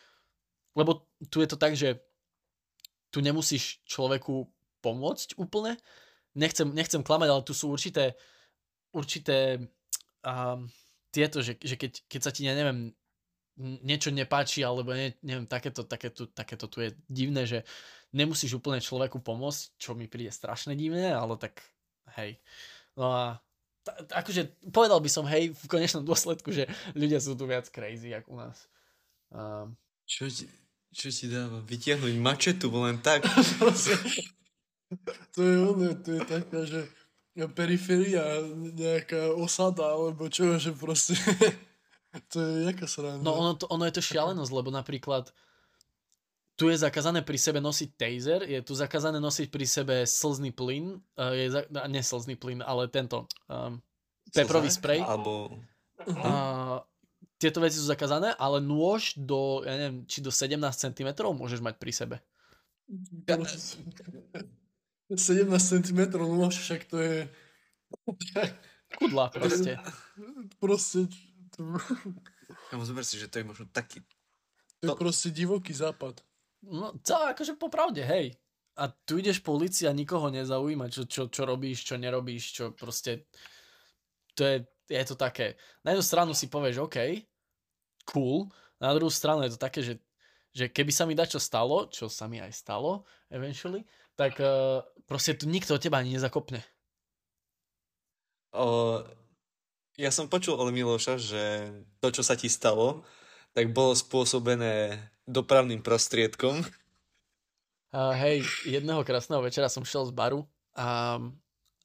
[0.78, 1.98] lebo tu je to tak, že
[3.10, 4.46] tu nemusíš človeku
[4.78, 5.74] pomôcť úplne,
[6.34, 8.14] nechcem, nechcem klamať, ale tu sú určité,
[8.94, 9.58] určité
[10.22, 10.66] um,
[11.10, 12.94] tieto, že, že keď, keď sa ti, ja neviem,
[13.60, 17.66] niečo nepáči, alebo ne, neviem, takéto, takéto, takéto tu je divné, že
[18.14, 21.60] nemusíš úplne človeku pomôcť, čo mi príde strašne divné, ale tak
[22.16, 22.40] hej.
[22.96, 23.24] No a
[23.84, 23.92] ta,
[24.24, 26.66] akože povedal by som hej v konečnom dôsledku, že
[26.96, 28.66] ľudia sú tu viac crazy, jak u nás.
[29.30, 29.76] Um,
[30.08, 30.48] čo, ti,
[30.90, 31.60] čo ti dáva?
[31.62, 33.22] Vytiahnuť mačetu len tak?
[35.34, 36.80] to je ono, to je taká, že
[37.54, 38.42] periféria,
[38.74, 41.14] nejaká osada, alebo čo, že proste
[42.32, 43.22] to je jaká sranda.
[43.22, 45.30] No ono, to, ono je to šialenosť, lebo napríklad
[46.58, 51.00] tu je zakázané pri sebe nosiť taser, je tu zakázané nosiť pri sebe slzný plyn,
[51.16, 53.80] uh, je za, nie slzný plyn, ale tento um,
[54.34, 55.00] peprový sprej.
[55.00, 55.56] Alebo...
[56.04, 56.84] Uh,
[57.40, 61.80] tieto veci sú zakázané, ale nôž do, ja neviem, či do 17 cm môžeš mať
[61.80, 62.16] pri sebe.
[65.16, 67.26] 17 cm nôž, však to je...
[68.98, 69.78] Kudla proste.
[70.58, 71.06] proste
[72.70, 74.02] Kámo, zober si, že to je možno taký...
[74.80, 76.22] To je proste divoký západ.
[76.64, 78.38] No, to akože popravde, hej.
[78.78, 82.64] A tu ideš po ulici a nikoho nezaujíma, čo, čo, čo robíš, čo nerobíš, čo
[82.72, 83.28] proste...
[84.38, 85.58] To je, je to také...
[85.84, 86.98] Na jednu stranu si povieš, OK,
[88.08, 88.48] cool.
[88.80, 90.00] Na druhú stranu je to také, že,
[90.54, 93.84] že keby sa mi dačo stalo, čo sa mi aj stalo, eventually,
[94.16, 94.80] tak uh,
[95.10, 96.62] proste tu nikto od teba ani nezakopne.
[98.54, 99.02] O,
[99.98, 101.42] ja som počul od Miloša, že
[101.98, 103.02] to, čo sa ti stalo,
[103.50, 106.62] tak bolo spôsobené dopravným prostriedkom.
[107.90, 110.46] Uh, hej, jedného krásneho večera som šiel z baru
[110.78, 111.18] a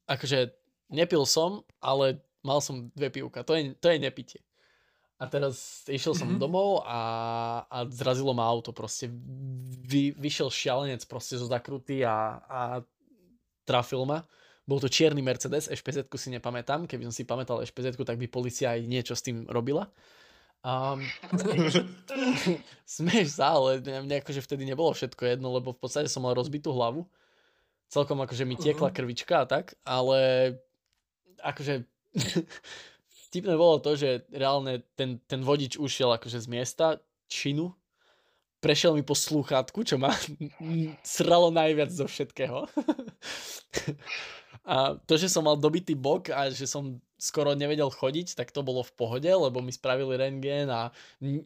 [0.06, 0.54] akože
[0.94, 3.42] nepil som, ale mal som dve pivka.
[3.42, 4.42] To je, to je nepitie.
[5.18, 6.44] A teraz išiel som mm-hmm.
[6.44, 7.02] domov a,
[7.66, 8.76] a zrazilo ma auto.
[8.76, 9.10] Proste
[9.82, 12.62] vy, vyšiel šialenec proste zo zakruty a, a
[13.66, 14.24] trafil ma.
[14.66, 16.90] Bol to čierny Mercedes, ešpz si nepamätám.
[16.90, 19.90] Keby som si pamätal ešpz tak by policia aj niečo s tým robila.
[20.66, 21.06] Um,
[22.90, 26.74] smeš sa, ale mne akože vtedy nebolo všetko jedno, lebo v podstate som mal rozbitú
[26.74, 27.06] hlavu.
[27.86, 28.96] Celkom akože mi tiekla mhm.
[28.98, 30.18] krvička a tak, ale
[31.46, 31.86] akože
[33.30, 36.98] vtipné bolo to, že reálne ten, ten vodič ušiel akože z miesta,
[37.30, 37.70] činu,
[38.66, 40.10] prešiel mi po slúchátku, čo ma
[41.06, 42.66] sralo najviac zo všetkého.
[44.66, 48.66] A to, že som mal dobitý bok a že som skoro nevedel chodiť, tak to
[48.66, 50.90] bolo v pohode, lebo mi spravili rentgen a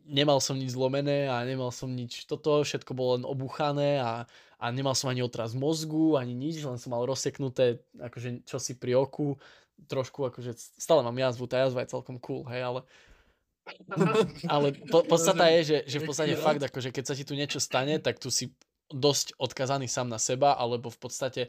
[0.08, 4.24] nemal som nič zlomené a nemal som nič toto, všetko bolo len obuchané a,
[4.56, 8.96] a nemal som ani otraz mozgu, ani nič, len som mal rozseknuté akože čosi pri
[8.96, 9.36] oku,
[9.92, 12.88] trošku akože stále mám jazvu, tá jazva je celkom cool, hej, ale
[14.54, 17.62] ale po, podstata je, že, že v podstate fakt, akože keď sa ti tu niečo
[17.62, 18.54] stane, tak tu si
[18.90, 21.42] dosť odkazaný sám na seba, alebo v podstate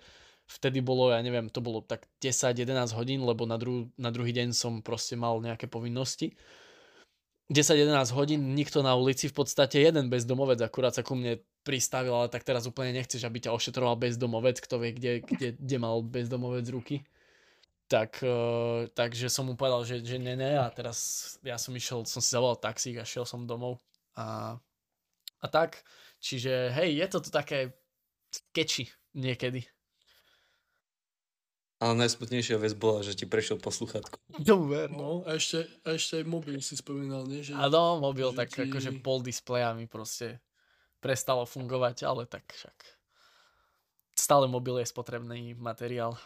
[0.51, 4.51] vtedy bolo, ja neviem, to bolo tak 10-11 hodín, lebo na, dru- na druhý deň
[4.51, 6.35] som proste mal nejaké povinnosti.
[7.51, 12.31] 10-11 hodín, nikto na ulici, v podstate jeden bezdomovec akurát sa ku mne pristavil, ale
[12.31, 16.67] tak teraz úplne nechceš, aby ťa ošetroval bezdomovec, kto vie, kde, kde, kde mal bezdomovec
[16.71, 17.03] ruky.
[17.91, 22.07] Tak, uh, takže som mu povedal, že, že ne, ne a teraz ja som išiel,
[22.07, 23.83] som si zavolal taxík a šiel som domov
[24.15, 24.55] a,
[25.43, 25.83] a tak.
[26.23, 27.75] Čiže hej, je to tu také
[28.31, 29.67] sketchy niekedy.
[31.81, 34.21] Ale najsmutnejšia vec bola, že ti prešiel posluchatku.
[34.39, 34.87] Dobre.
[34.93, 37.43] No, a ešte, a ešte aj mobil si spomínal, nie?
[37.43, 40.39] Že, Áno, mobil že tak ti- akože pol displeja mi proste
[41.01, 42.77] prestalo fungovať, ale tak však
[44.13, 46.21] stále mobil je spotrebný materiál.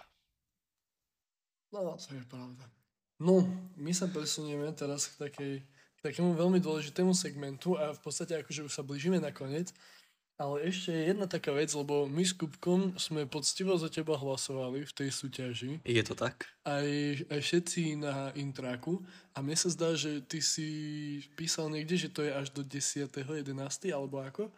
[1.75, 2.65] No, to je pravda.
[3.19, 3.43] No,
[3.75, 8.71] my sa presunieme teraz k, takej, k takému veľmi dôležitému segmentu a v podstate akože
[8.71, 9.75] už sa blížime na koniec.
[10.35, 14.83] Ale ešte je jedna taká vec, lebo my s Kupkom sme poctivo za teba hlasovali
[14.83, 15.79] v tej súťaži.
[15.87, 16.51] Je to tak?
[16.67, 16.83] Aj,
[17.31, 18.99] aj všetci na intraku.
[19.31, 20.67] A mne sa zdá, že ty si
[21.39, 23.15] písal niekde, že to je až do 10.
[23.15, 23.55] 11.
[23.95, 24.51] alebo ako?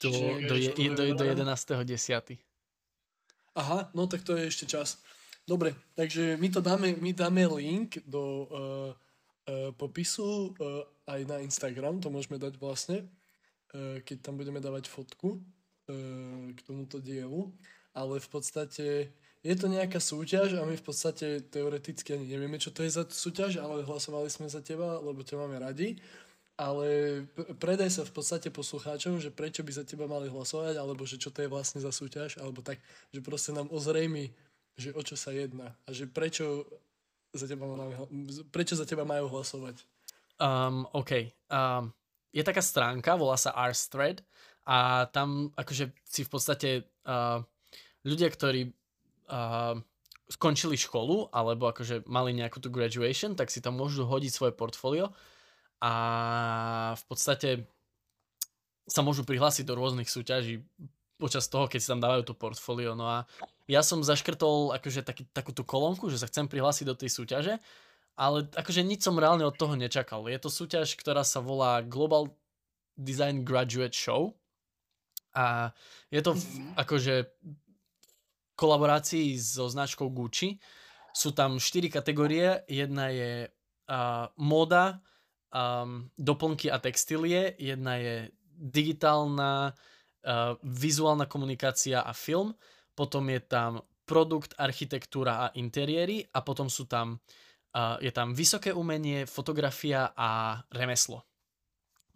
[0.00, 1.52] Do, Čiže do, je, do, do veľa.
[1.52, 2.40] 11.10.
[3.60, 5.04] Aha, no tak to je ešte čas.
[5.48, 11.40] Dobre, takže my to dáme, my dáme link do uh, uh, popisu uh, aj na
[11.40, 13.08] Instagram, to môžeme dať vlastne,
[13.72, 17.48] uh, keď tam budeme dávať fotku uh, k tomuto dielu.
[17.96, 19.08] Ale v podstate
[19.40, 23.08] je to nejaká súťaž a my v podstate teoreticky ani nevieme, čo to je za
[23.08, 25.96] súťaž, ale hlasovali sme za teba, lebo ťa máme radi.
[26.60, 27.22] Ale
[27.56, 31.32] predaj sa v podstate poslucháčom, že prečo by za teba mali hlasovať, alebo že čo
[31.32, 32.82] to je vlastne za súťaž, alebo tak,
[33.14, 34.34] že proste nám ozrejmi,
[34.78, 36.64] že o čo sa jedná a že prečo
[37.34, 38.08] za teba, hla-
[38.54, 39.82] prečo za teba majú hlasovať.
[40.38, 41.34] Um, OK.
[41.50, 41.90] Um,
[42.30, 44.22] je taká stránka, volá sa Ars Thread
[44.64, 46.68] a tam akože si v podstate
[47.04, 47.42] uh,
[48.06, 49.74] ľudia, ktorí uh,
[50.30, 55.10] skončili školu alebo akože mali nejakú tú graduation, tak si tam môžu hodiť svoje portfólio
[55.82, 55.92] a
[56.94, 57.66] v podstate
[58.88, 60.64] sa môžu prihlásiť do rôznych súťaží
[61.18, 62.94] počas toho, keď si tam dávajú to portfólio.
[62.94, 63.18] No a
[63.68, 67.54] ja som zaškrtol akože taký, takú tú kolónku, že sa chcem prihlásiť do tej súťaže,
[68.18, 70.24] ale akože nič som reálne od toho nečakal.
[70.26, 72.32] Je to súťaž, ktorá sa volá Global
[72.98, 74.34] Design Graduate Show
[75.36, 75.70] a
[76.10, 76.42] je to v,
[76.74, 77.54] akože v
[78.58, 80.58] kolaborácii so značkou Gucci.
[81.14, 82.66] Sú tam štyri kategórie.
[82.66, 84.98] Jedna je uh, móda,
[85.54, 87.54] um, doplnky a textílie.
[87.54, 92.58] Jedna je digitálna, uh, vizuálna komunikácia a film.
[92.98, 97.22] Potom je tam produkt, architektúra a interiéry a potom sú tam,
[97.78, 101.22] uh, je tam vysoké umenie, fotografia a remeslo.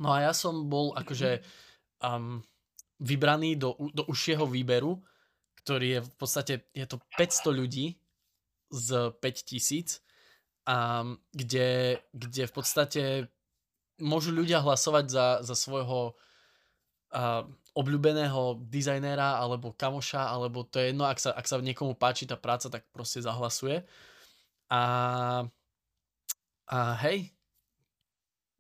[0.03, 1.39] No a ja som bol akože
[2.03, 2.43] um,
[2.99, 4.99] vybraný do, do užšieho výberu,
[5.63, 7.87] ktorý je v podstate, je to 500 ľudí
[8.73, 8.89] z
[9.23, 10.03] 5000,
[10.67, 13.03] um, kde, kde v podstate
[14.03, 16.19] môžu ľudia hlasovať za, za svojho
[17.15, 22.29] uh, obľúbeného dizajnéra alebo kamoša, alebo to je jedno, ak sa, ak sa niekomu páči
[22.29, 23.81] tá práca, tak proste zahlasuje.
[24.69, 24.83] A,
[26.69, 27.33] a hej,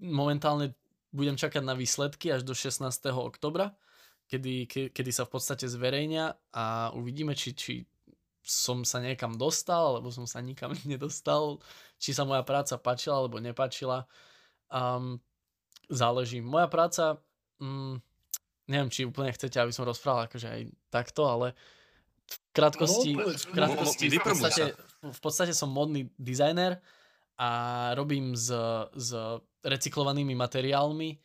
[0.00, 0.72] momentálne
[1.12, 2.88] budem čakať na výsledky až do 16.
[3.12, 3.76] oktobra,
[4.32, 7.84] kedy, ke, kedy sa v podstate zverejnia a uvidíme, či, či
[8.42, 11.60] som sa niekam dostal, alebo som sa nikam nedostal,
[12.00, 14.08] či sa moja práca páčila alebo nepáčila.
[14.72, 15.20] Um,
[15.92, 16.40] záleží.
[16.40, 17.20] Moja práca,
[17.60, 18.00] mm,
[18.68, 21.56] neviem, či úplne chcete, aby som rozprával akože aj takto, ale
[22.26, 24.64] v krátkosti, No, v, krátkosti v, podstate,
[25.02, 26.78] v podstate som modný dizajner
[27.36, 27.50] a
[27.98, 28.52] robím s,
[28.94, 29.10] s
[29.62, 31.18] recyklovanými materiálmi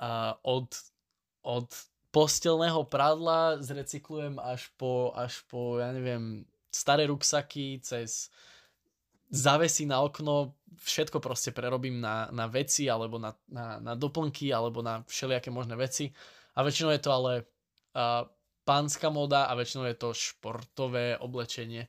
[0.00, 0.68] a od,
[1.44, 1.68] od
[2.12, 8.32] postelného prádla zrecyklujem až po, až po, ja neviem, staré ruksaky, cez
[9.28, 14.80] zavesy na okno, všetko proste prerobím na, na veci, alebo na, na, na doplnky, alebo
[14.80, 16.12] na všelijaké možné veci.
[16.56, 17.32] A väčšinou je to ale
[17.92, 18.24] uh,
[18.64, 21.86] pánska moda a väčšinou je to športové oblečenie.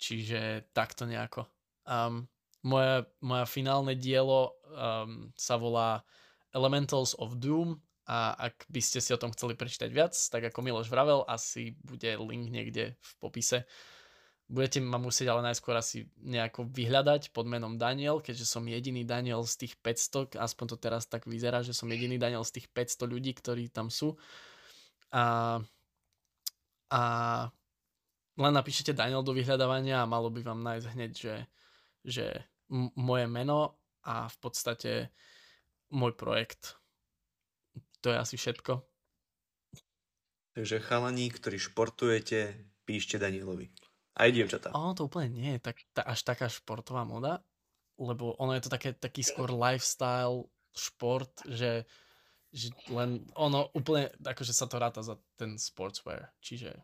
[0.00, 1.48] Čiže takto nejako.
[1.84, 2.28] Um,
[2.64, 6.04] moje, moje finálne dielo um, sa volá
[6.52, 7.76] Elementals of Doom
[8.10, 11.78] a ak by ste si o tom chceli prečítať viac, tak ako Miloš vravel, asi
[11.84, 13.68] bude link niekde v popise.
[14.50, 19.46] Budete ma musieť ale najskôr asi nejako vyhľadať pod menom Daniel, keďže som jediný Daniel
[19.46, 23.06] z tých 500, aspoň to teraz tak vyzerá, že som jediný Daniel z tých 500
[23.06, 24.18] ľudí, ktorí tam sú.
[25.14, 25.58] A,
[26.90, 27.02] a
[28.42, 31.36] len napíšete Daniel do vyhľadávania a malo by vám nájsť hneď, že,
[32.02, 32.26] že
[32.74, 35.14] m- moje meno a v podstate
[35.94, 36.74] môj projekt.
[38.02, 38.82] To je asi všetko.
[40.58, 43.70] Takže chalani, ktorí športujete, píšte Danielovi.
[44.14, 44.74] Aj dievčatá.
[44.74, 47.44] Ono to úplne nie je tak, ta, až taká športová moda.
[48.00, 51.84] lebo ono je to také, taký skôr lifestyle šport, že,
[52.48, 56.80] že len ono úplne, akože sa to ráta za ten sportswear, čiže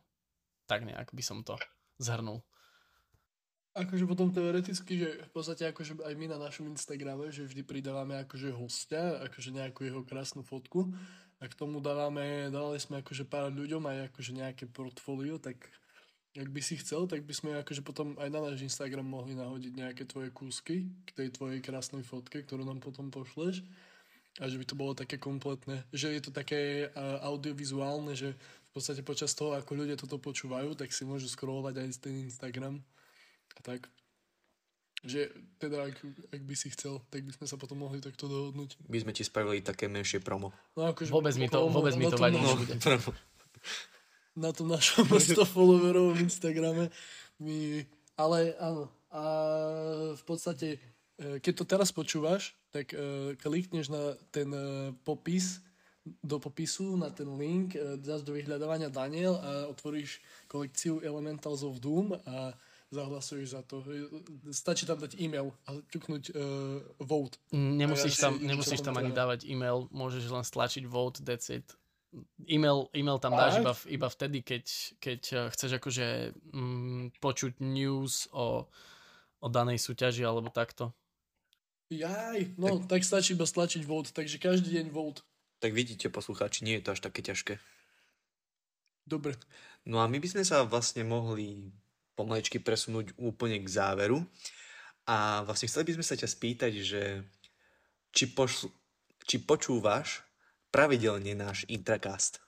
[0.68, 1.56] tak nejak by som to
[1.96, 2.44] zhrnul.
[3.76, 8.16] Akože potom teoreticky, že v podstate akože aj my na našom Instagrame, že vždy pridávame
[8.24, 10.92] akože hostia, akože nejakú jeho krásnu fotku
[11.40, 15.68] a k tomu dávame, dávali sme akože pár ľuďom aj akože nejaké portfólio, tak
[16.36, 19.72] ak by si chcel, tak by sme akože potom aj na náš Instagram mohli nahodiť
[19.72, 23.64] nejaké tvoje kúsky k tej tvojej krásnej fotke, ktorú nám potom pošleš
[24.36, 28.70] a že by to bolo také kompletné, že je to také uh, audiovizuálne, že v
[28.76, 32.84] podstate počas toho, ako ľudia toto počúvajú, tak si môžu scrollovať aj ten Instagram
[33.56, 33.88] a tak.
[35.00, 35.96] Že teda, ak,
[36.36, 38.76] ak by si chcel, tak by sme sa potom mohli takto dohodnúť.
[38.92, 40.52] My sme ti spravili také menšie promo.
[40.76, 42.36] No, akože Vôbec mi to, promo vôbec mi to vadí
[42.84, 43.16] promo.
[44.36, 46.92] Na tom našom 100 followerovom Instagrame.
[47.40, 47.82] My,
[48.20, 49.24] ale áno, a
[50.12, 50.76] v podstate,
[51.16, 55.64] e, keď to teraz počúvaš, tak e, klikneš na ten e, popis,
[56.22, 62.14] do popisu, na ten link, dáš do vyhľadávania Daniel a otvoríš kolekciu Elementals of Doom
[62.14, 62.54] a
[62.94, 63.82] zahlasuješ za to.
[64.54, 66.38] Stačí tam dať e-mail a ťuknúť uh,
[67.02, 67.42] vote.
[67.50, 71.66] Nemusíš ja tam, si- nemusíš tam ani dávať e-mail, môžeš len stlačiť vote, that's it.
[72.48, 74.64] E-mail, e-mail tam dáš iba, iba vtedy, keď,
[75.02, 76.06] keď eh, chceš akože
[76.54, 78.64] mm, počuť news o,
[79.42, 80.94] o danej súťaži alebo takto.
[81.92, 85.22] Jaj, no tak, tak stačí iba stlačiť vote, takže každý deň vote.
[85.62, 87.62] Tak vidíte, poslucháči, nie je to až také ťažké.
[89.06, 89.38] Dobre.
[89.86, 91.70] No a my by sme sa vlastne mohli
[92.18, 94.26] pomaličky presunúť úplne k záveru.
[95.06, 97.22] A vlastne chceli by sme sa ťa spýtať, že
[98.10, 98.74] či, pošl-
[99.22, 100.25] či počúvaš
[100.70, 102.42] pravidelne náš Intracast.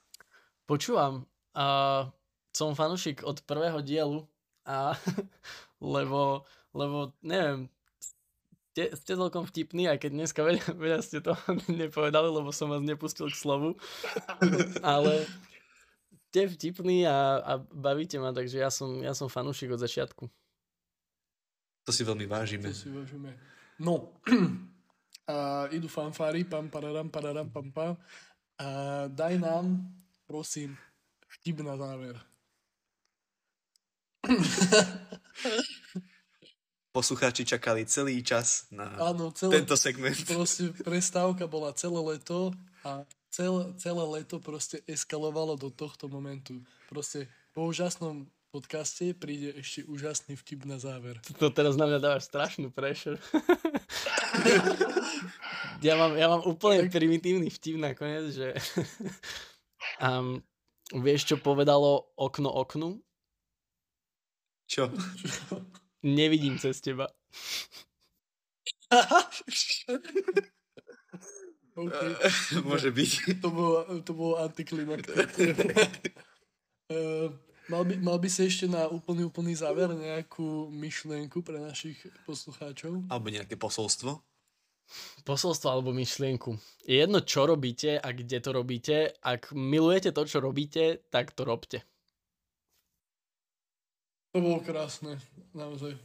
[0.69, 1.25] Počúvam,
[1.57, 2.07] a
[2.53, 4.25] som fanúšik od prvého dielu,
[4.65, 4.93] a,
[5.81, 6.45] lebo,
[6.75, 7.69] lebo neviem,
[8.79, 11.35] ste, ste celkom vtipní, aj keď dneska veľa, veľa ste to
[11.81, 13.75] nepovedali, lebo som vás nepustil k slovu,
[14.85, 15.27] ale
[16.29, 20.29] ste vtipní a, a bavíte ma, takže ja som, ja som fanúšik od začiatku.
[21.89, 22.69] To si veľmi vážime.
[22.69, 23.33] To si vážime.
[23.81, 24.13] No,
[25.29, 27.93] a idú fanfári, pam, pararam, pararam, pam, pam.
[28.57, 28.67] A
[29.07, 29.85] daj nám,
[30.25, 30.73] prosím,
[31.37, 32.17] vtip na záver.
[36.89, 40.17] Poslucháči čakali celý čas na Áno, celé, tento segment.
[40.25, 42.49] proste prestávka bola celé leto
[42.81, 46.57] a celé, celé leto proste eskalovalo do tohto momentu.
[46.89, 51.21] Proste po úžasnom podcaste príde ešte úžasný vtip na záver.
[51.37, 53.21] To teraz na mňa dávaš strašnú pressure.
[55.87, 58.47] ja, mám, ja mám úplne primitívny vtip nakoniec, že
[60.05, 60.41] um,
[60.93, 62.99] vieš, čo povedalo okno oknu?
[64.69, 64.93] Čo?
[66.05, 67.09] Nevidím cez teba.
[71.73, 72.09] okay.
[72.61, 73.41] Môže byť.
[73.41, 75.09] To bolo, to bolo antiklimax.
[76.93, 77.33] uh,
[77.69, 83.05] mal, by, mal by si ešte na úplný, úplný záver nejakú myšlienku pre našich poslucháčov?
[83.07, 84.19] Alebo nejaké posolstvo.
[85.21, 86.57] Posolstvo alebo myšlienku.
[86.89, 89.13] Je jedno, čo robíte a kde to robíte.
[89.21, 91.85] Ak milujete to, čo robíte, tak to robte.
[94.33, 95.17] To bolo krásne,
[95.53, 95.97] naozaj.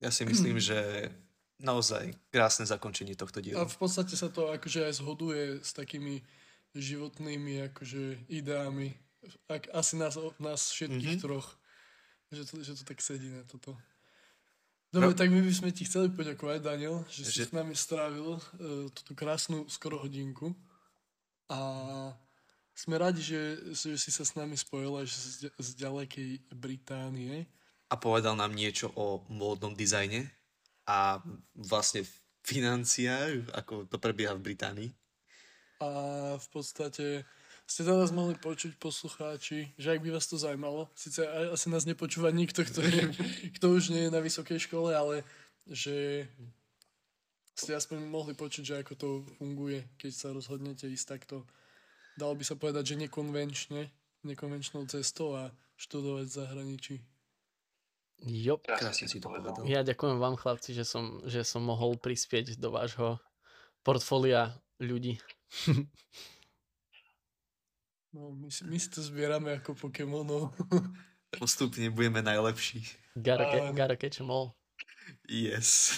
[0.00, 1.12] Ja si myslím, že
[1.60, 3.68] naozaj krásne zakončenie tohto A diela.
[3.68, 6.24] v podstate sa to akože aj zhoduje s takými
[6.72, 8.96] životnými akože ideami.
[9.46, 11.22] Ak, asi nás, nás všetkých Mhm.
[11.22, 11.48] troch.
[12.30, 13.74] Že to, že to tak sedí na toto.
[14.90, 15.14] Dobre, No.
[15.14, 18.40] tak my by sme ti chceli poďakovať, Daniel, že si Že- s nami strávil uh,
[18.90, 20.54] túto krásnu skoro hodinku.
[21.46, 21.58] A
[22.72, 23.42] sme radi, že,
[23.74, 27.46] že si sa s nami spojil až z, z ďalekej Británie.
[27.90, 30.30] A povedal nám niečo o módnom dizajne
[30.86, 31.18] a
[31.52, 32.06] vlastne
[32.42, 34.90] financiách, ako to prebieha v Británii.
[35.82, 35.88] A
[36.38, 37.26] v podstate
[37.70, 41.86] ste teraz mohli počuť poslucháči, že ak by vás to zaujímalo, síce aj- asi nás
[41.86, 43.14] nepočúva nikto, kto, je,
[43.56, 45.22] kto už nie je na vysokej škole, ale
[45.70, 46.26] že
[47.54, 49.08] ste aspoň mohli počuť, že ako to
[49.38, 51.46] funguje, keď sa rozhodnete ísť takto,
[52.18, 53.86] dalo by sa povedať, že nekonvenčne,
[54.26, 56.94] nekonvenčnou cestou a študovať v zahraničí.
[58.26, 58.58] Jo.
[58.66, 59.62] Krásne si to povedal.
[59.64, 63.22] Ja ďakujem vám, chlapci, že som, že som mohol prispieť do vášho
[63.86, 65.22] portfólia ľudí.
[68.10, 70.50] No, my, si, my si to zbierame ako Pokémonov.
[71.38, 72.82] Postupne budeme najlepší.
[73.14, 74.58] Gotta, gotta catch 'em all.
[75.30, 75.94] Yes.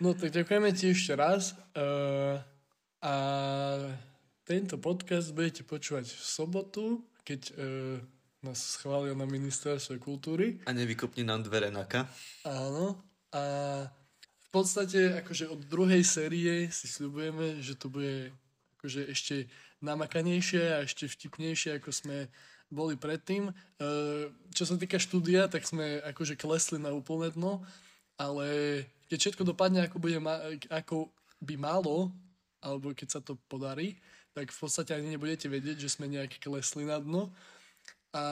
[0.00, 1.52] No tak ďakujeme ti ešte raz.
[1.76, 2.40] Uh,
[3.04, 3.14] a
[4.48, 6.84] tento podcast budete počúvať v sobotu,
[7.20, 8.00] keď uh,
[8.40, 10.56] nás schvália na ministerstve kultúry.
[10.64, 12.08] A nevykopne nám dvere naka.
[12.48, 12.96] Áno.
[13.28, 13.42] A
[14.24, 18.32] v podstate akože od druhej série si sľubujeme, že to bude
[18.80, 19.46] akože ešte
[19.82, 22.16] namakanejšie a ešte vtipnejšie, ako sme
[22.72, 23.50] boli predtým.
[23.50, 23.52] E,
[24.56, 27.60] čo sa týka štúdia, tak sme akože klesli na úplné dno,
[28.16, 28.46] ale
[29.12, 30.40] keď všetko dopadne, ako, bude ma-
[30.72, 31.12] ako
[31.44, 32.08] by malo,
[32.64, 34.00] alebo keď sa to podarí,
[34.32, 37.28] tak v podstate ani nebudete vedieť, že sme nejak klesli na dno.
[38.12, 38.24] A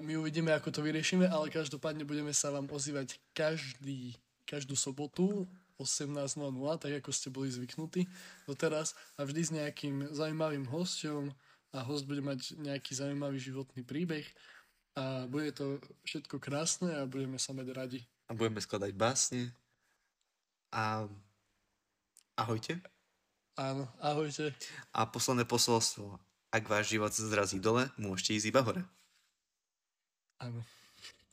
[0.00, 4.16] my uvidíme, ako to vyriešime, ale každopádne budeme sa vám ozývať každý,
[4.48, 5.44] každú sobotu
[5.76, 6.36] 18.00,
[6.80, 8.08] tak ako ste boli zvyknutí
[8.48, 11.28] doteraz a vždy s nejakým zaujímavým hosťom
[11.76, 14.24] a host bude mať nejaký zaujímavý životný príbeh
[14.96, 15.76] a bude to
[16.08, 18.00] všetko krásne a budeme sa mať radi.
[18.26, 19.52] A budeme skladať básne.
[20.72, 21.04] A
[22.40, 22.80] ahojte.
[23.60, 24.56] Áno, ahojte.
[24.96, 26.16] A posledné posolstvo.
[26.48, 28.82] Ak váš život zrazí dole, môžete ísť iba hore.
[30.40, 30.64] Áno.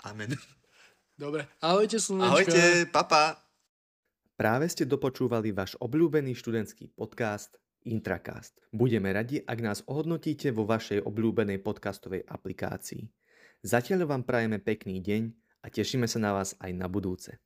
[0.03, 0.35] Amen.
[1.15, 2.27] Dobre, ahojte slnečko.
[2.27, 3.39] Ahojte, papa.
[4.43, 7.55] Práve ste dopočúvali váš obľúbený študentský podcast
[7.87, 8.59] Intracast.
[8.75, 13.07] Budeme radi, ak nás ohodnotíte vo vašej obľúbenej podcastovej aplikácii.
[13.63, 15.31] Zatiaľ vám prajeme pekný deň
[15.63, 17.39] a tešíme sa na vás aj na budúce.